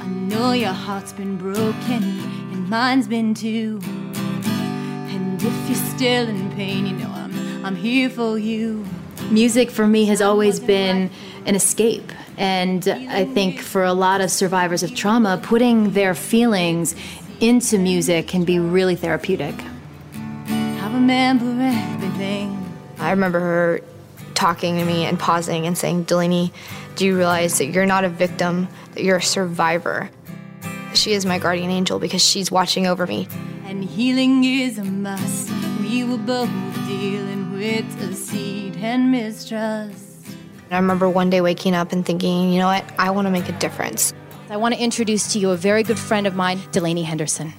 I 0.00 0.06
know 0.06 0.52
your 0.52 0.72
heart's 0.72 1.12
been 1.12 1.36
broken, 1.36 2.02
and 2.02 2.66
mine's 2.70 3.08
been 3.08 3.34
too. 3.34 3.78
And 3.84 5.42
if 5.42 5.68
you're 5.68 5.96
still 5.96 6.26
in 6.26 6.50
pain, 6.52 6.86
you 6.86 6.96
know 6.96 7.10
I'm, 7.10 7.66
I'm 7.66 7.76
here 7.76 8.08
for 8.08 8.38
you. 8.38 8.86
Music 9.30 9.70
for 9.70 9.86
me 9.86 10.06
has 10.06 10.22
always 10.22 10.60
been 10.60 11.10
an 11.44 11.54
escape. 11.54 12.10
And 12.42 12.88
I 12.88 13.24
think 13.24 13.60
for 13.60 13.84
a 13.84 13.92
lot 13.92 14.20
of 14.20 14.28
survivors 14.28 14.82
of 14.82 14.96
trauma, 14.96 15.38
putting 15.40 15.92
their 15.92 16.12
feelings 16.12 16.96
into 17.38 17.78
music 17.78 18.26
can 18.26 18.42
be 18.42 18.58
really 18.58 18.96
therapeutic. 18.96 19.54
I 20.48 20.90
remember 20.92 21.44
everything. 21.62 22.68
I 22.98 23.12
remember 23.12 23.38
her 23.38 23.80
talking 24.34 24.78
to 24.78 24.84
me 24.84 25.04
and 25.04 25.20
pausing 25.20 25.68
and 25.68 25.78
saying, 25.78 26.02
Delaney, 26.02 26.52
do 26.96 27.06
you 27.06 27.16
realize 27.16 27.58
that 27.58 27.66
you're 27.66 27.86
not 27.86 28.02
a 28.02 28.08
victim, 28.08 28.66
that 28.94 29.04
you're 29.04 29.18
a 29.18 29.22
survivor? 29.22 30.10
She 30.94 31.12
is 31.12 31.24
my 31.24 31.38
guardian 31.38 31.70
angel 31.70 32.00
because 32.00 32.26
she's 32.26 32.50
watching 32.50 32.88
over 32.88 33.06
me. 33.06 33.28
And 33.66 33.84
healing 33.84 34.42
is 34.42 34.78
a 34.78 34.84
must. 34.84 35.48
We 35.80 36.02
were 36.02 36.18
both 36.18 36.50
dealing 36.88 37.52
with 37.52 38.00
deceit 38.00 38.74
and 38.78 39.12
mistrust. 39.12 40.01
I 40.72 40.78
remember 40.78 41.06
one 41.06 41.28
day 41.28 41.42
waking 41.42 41.74
up 41.74 41.92
and 41.92 42.04
thinking, 42.04 42.50
you 42.50 42.58
know 42.58 42.66
what, 42.66 42.82
I 42.98 43.10
want 43.10 43.26
to 43.26 43.30
make 43.30 43.46
a 43.46 43.52
difference. 43.52 44.14
I 44.48 44.56
want 44.56 44.74
to 44.74 44.80
introduce 44.80 45.34
to 45.34 45.38
you 45.38 45.50
a 45.50 45.56
very 45.56 45.82
good 45.82 45.98
friend 45.98 46.26
of 46.26 46.34
mine, 46.34 46.62
Delaney 46.72 47.02
Henderson. 47.02 47.52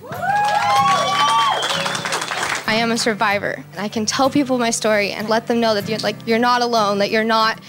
I 2.66 2.78
am 2.78 2.91
a 2.91 2.97
survivor, 2.97 3.64
and 3.72 3.80
I 3.80 3.88
can 3.88 4.07
tell 4.07 4.32
people 4.32 4.57
my 4.57 4.72
story 4.72 5.11
and 5.11 5.30
let 5.30 5.45
them 5.45 5.59
know 5.59 5.76
that 5.76 5.88
you're 5.88 5.99
like 5.99 6.16
you're 6.26 6.39
not 6.39 6.64
alone, 6.64 6.97
that 6.99 7.11
you're 7.11 7.24
not 7.24 7.59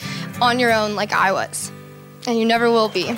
on 0.40 0.59
your 0.59 0.72
own 0.72 0.95
like 0.95 1.12
I 1.12 1.32
was, 1.32 1.70
and 2.26 2.38
you 2.38 2.47
never 2.47 2.70
will 2.70 2.88
be. 2.88 3.09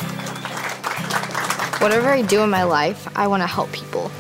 Whatever 1.79 2.09
I 2.09 2.23
do 2.27 2.43
in 2.43 2.51
my 2.51 2.65
life, 2.65 3.07
I 3.17 3.29
want 3.29 3.45
to 3.45 3.47
help 3.47 3.71
people. 3.71 4.11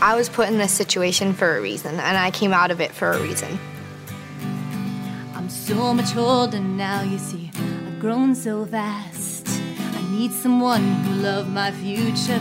I 0.00 0.14
was 0.16 0.30
put 0.30 0.48
in 0.48 0.56
this 0.56 0.72
situation 0.72 1.34
for 1.34 1.58
a 1.58 1.60
reason, 1.60 2.00
and 2.00 2.16
I 2.16 2.30
came 2.30 2.54
out 2.54 2.70
of 2.70 2.80
it 2.80 2.92
for 2.92 3.10
a 3.10 3.20
reason 3.20 3.58
so 5.66 5.92
much 5.92 6.14
older 6.16 6.60
now, 6.60 7.02
you 7.02 7.18
see. 7.18 7.50
I've 7.88 7.98
grown 7.98 8.36
so 8.36 8.64
fast. 8.66 9.48
I 9.48 10.02
need 10.12 10.30
someone 10.30 10.84
who 11.02 11.22
love 11.22 11.48
my 11.48 11.72
future 11.72 12.40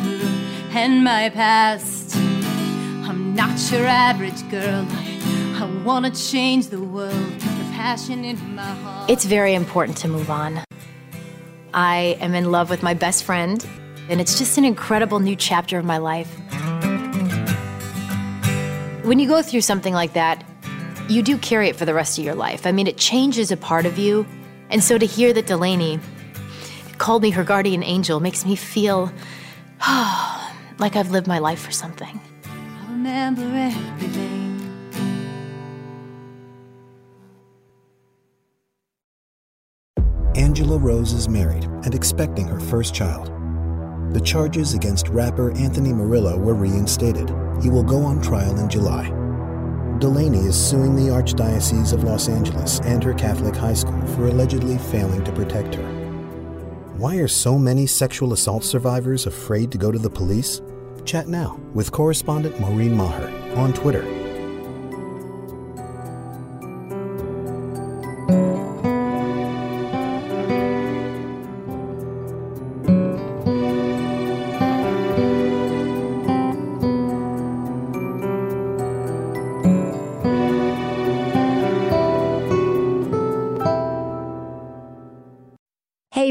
and 0.69 1.03
my 1.03 1.29
past. 1.29 2.15
I'm 2.15 3.33
not 3.33 3.57
your 3.71 3.87
average 3.87 4.47
girl. 4.51 4.85
I 4.91 5.15
I 5.57 5.83
wanna 5.83 6.11
change 6.11 6.67
the 6.67 6.79
world. 6.79 7.39
The 7.39 7.67
passion 7.73 8.23
in 8.23 8.37
my 8.53 8.61
heart. 8.61 9.09
It's 9.09 9.25
very 9.25 9.55
important 9.55 9.97
to 9.97 10.07
move 10.07 10.29
on. 10.29 10.63
I 11.73 12.17
am 12.19 12.35
in 12.35 12.51
love 12.51 12.69
with 12.69 12.83
my 12.83 12.93
best 12.93 13.23
friend, 13.23 13.65
and 14.07 14.21
it's 14.21 14.37
just 14.37 14.59
an 14.59 14.65
incredible 14.65 15.19
new 15.19 15.35
chapter 15.35 15.79
of 15.79 15.85
my 15.85 15.97
life. 15.97 16.31
When 19.03 19.17
you 19.17 19.27
go 19.27 19.41
through 19.41 19.61
something 19.61 19.95
like 19.95 20.13
that, 20.13 20.43
you 21.07 21.21
do 21.21 21.37
carry 21.37 21.69
it 21.69 21.75
for 21.75 21.85
the 21.85 21.93
rest 21.93 22.17
of 22.17 22.23
your 22.23 22.35
life. 22.35 22.65
I 22.65 22.71
mean, 22.71 22.87
it 22.87 22.97
changes 22.97 23.51
a 23.51 23.57
part 23.57 23.85
of 23.85 23.97
you. 23.97 24.25
And 24.69 24.83
so 24.83 24.97
to 24.97 25.05
hear 25.05 25.33
that 25.33 25.47
Delaney 25.47 25.99
called 26.97 27.21
me 27.21 27.29
her 27.31 27.43
guardian 27.43 27.83
angel 27.83 28.19
makes 28.19 28.45
me 28.45 28.55
feel 28.55 29.11
like 30.79 30.95
I've 30.95 31.11
lived 31.11 31.27
my 31.27 31.39
life 31.39 31.61
for 31.61 31.71
something. 31.71 32.19
I 32.45 32.87
remember 32.89 33.43
everything. 33.43 34.35
Angela 40.35 40.77
Rose 40.77 41.13
is 41.13 41.29
married 41.29 41.63
and 41.63 41.93
expecting 41.93 42.45
her 42.47 42.59
first 42.59 42.93
child. 42.93 43.31
The 44.13 44.21
charges 44.21 44.73
against 44.73 45.09
rapper 45.09 45.51
Anthony 45.57 45.93
Murillo 45.93 46.37
were 46.37 46.53
reinstated. 46.53 47.29
He 47.61 47.69
will 47.69 47.83
go 47.83 48.01
on 48.01 48.21
trial 48.21 48.57
in 48.59 48.69
July. 48.69 49.24
Delaney 49.99 50.39
is 50.39 50.55
suing 50.55 50.95
the 50.95 51.11
Archdiocese 51.13 51.93
of 51.93 52.03
Los 52.03 52.27
Angeles 52.27 52.81
and 52.81 53.01
her 53.01 53.13
Catholic 53.13 53.55
high 53.55 53.73
school 53.73 54.05
for 54.07 54.27
allegedly 54.27 54.77
failing 54.77 55.23
to 55.23 55.31
protect 55.31 55.75
her. 55.75 55.87
Why 56.97 57.15
are 57.15 57.29
so 57.29 57.57
many 57.57 57.87
sexual 57.87 58.33
assault 58.33 58.63
survivors 58.63 59.25
afraid 59.25 59.71
to 59.71 59.77
go 59.77 59.91
to 59.91 59.99
the 59.99 60.09
police? 60.09 60.61
Chat 61.05 61.27
now 61.29 61.59
with 61.73 61.91
correspondent 61.91 62.59
Maureen 62.59 62.93
Maher 62.93 63.29
on 63.55 63.71
Twitter 63.73 64.24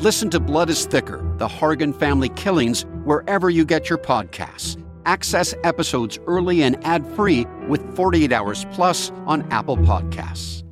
Listen 0.00 0.30
to 0.30 0.38
Blood 0.38 0.70
is 0.70 0.86
Thicker 0.86 1.20
The 1.38 1.48
Hargan 1.48 1.92
Family 1.92 2.28
Killings 2.28 2.86
wherever 3.02 3.50
you 3.50 3.64
get 3.64 3.90
your 3.90 3.98
podcasts. 3.98 4.80
Access 5.06 5.56
episodes 5.64 6.20
early 6.28 6.62
and 6.62 6.76
ad 6.86 7.04
free 7.16 7.46
with 7.66 7.82
48 7.96 8.30
Hours 8.30 8.64
Plus 8.70 9.10
on 9.26 9.42
Apple 9.50 9.76
Podcasts. 9.76 10.62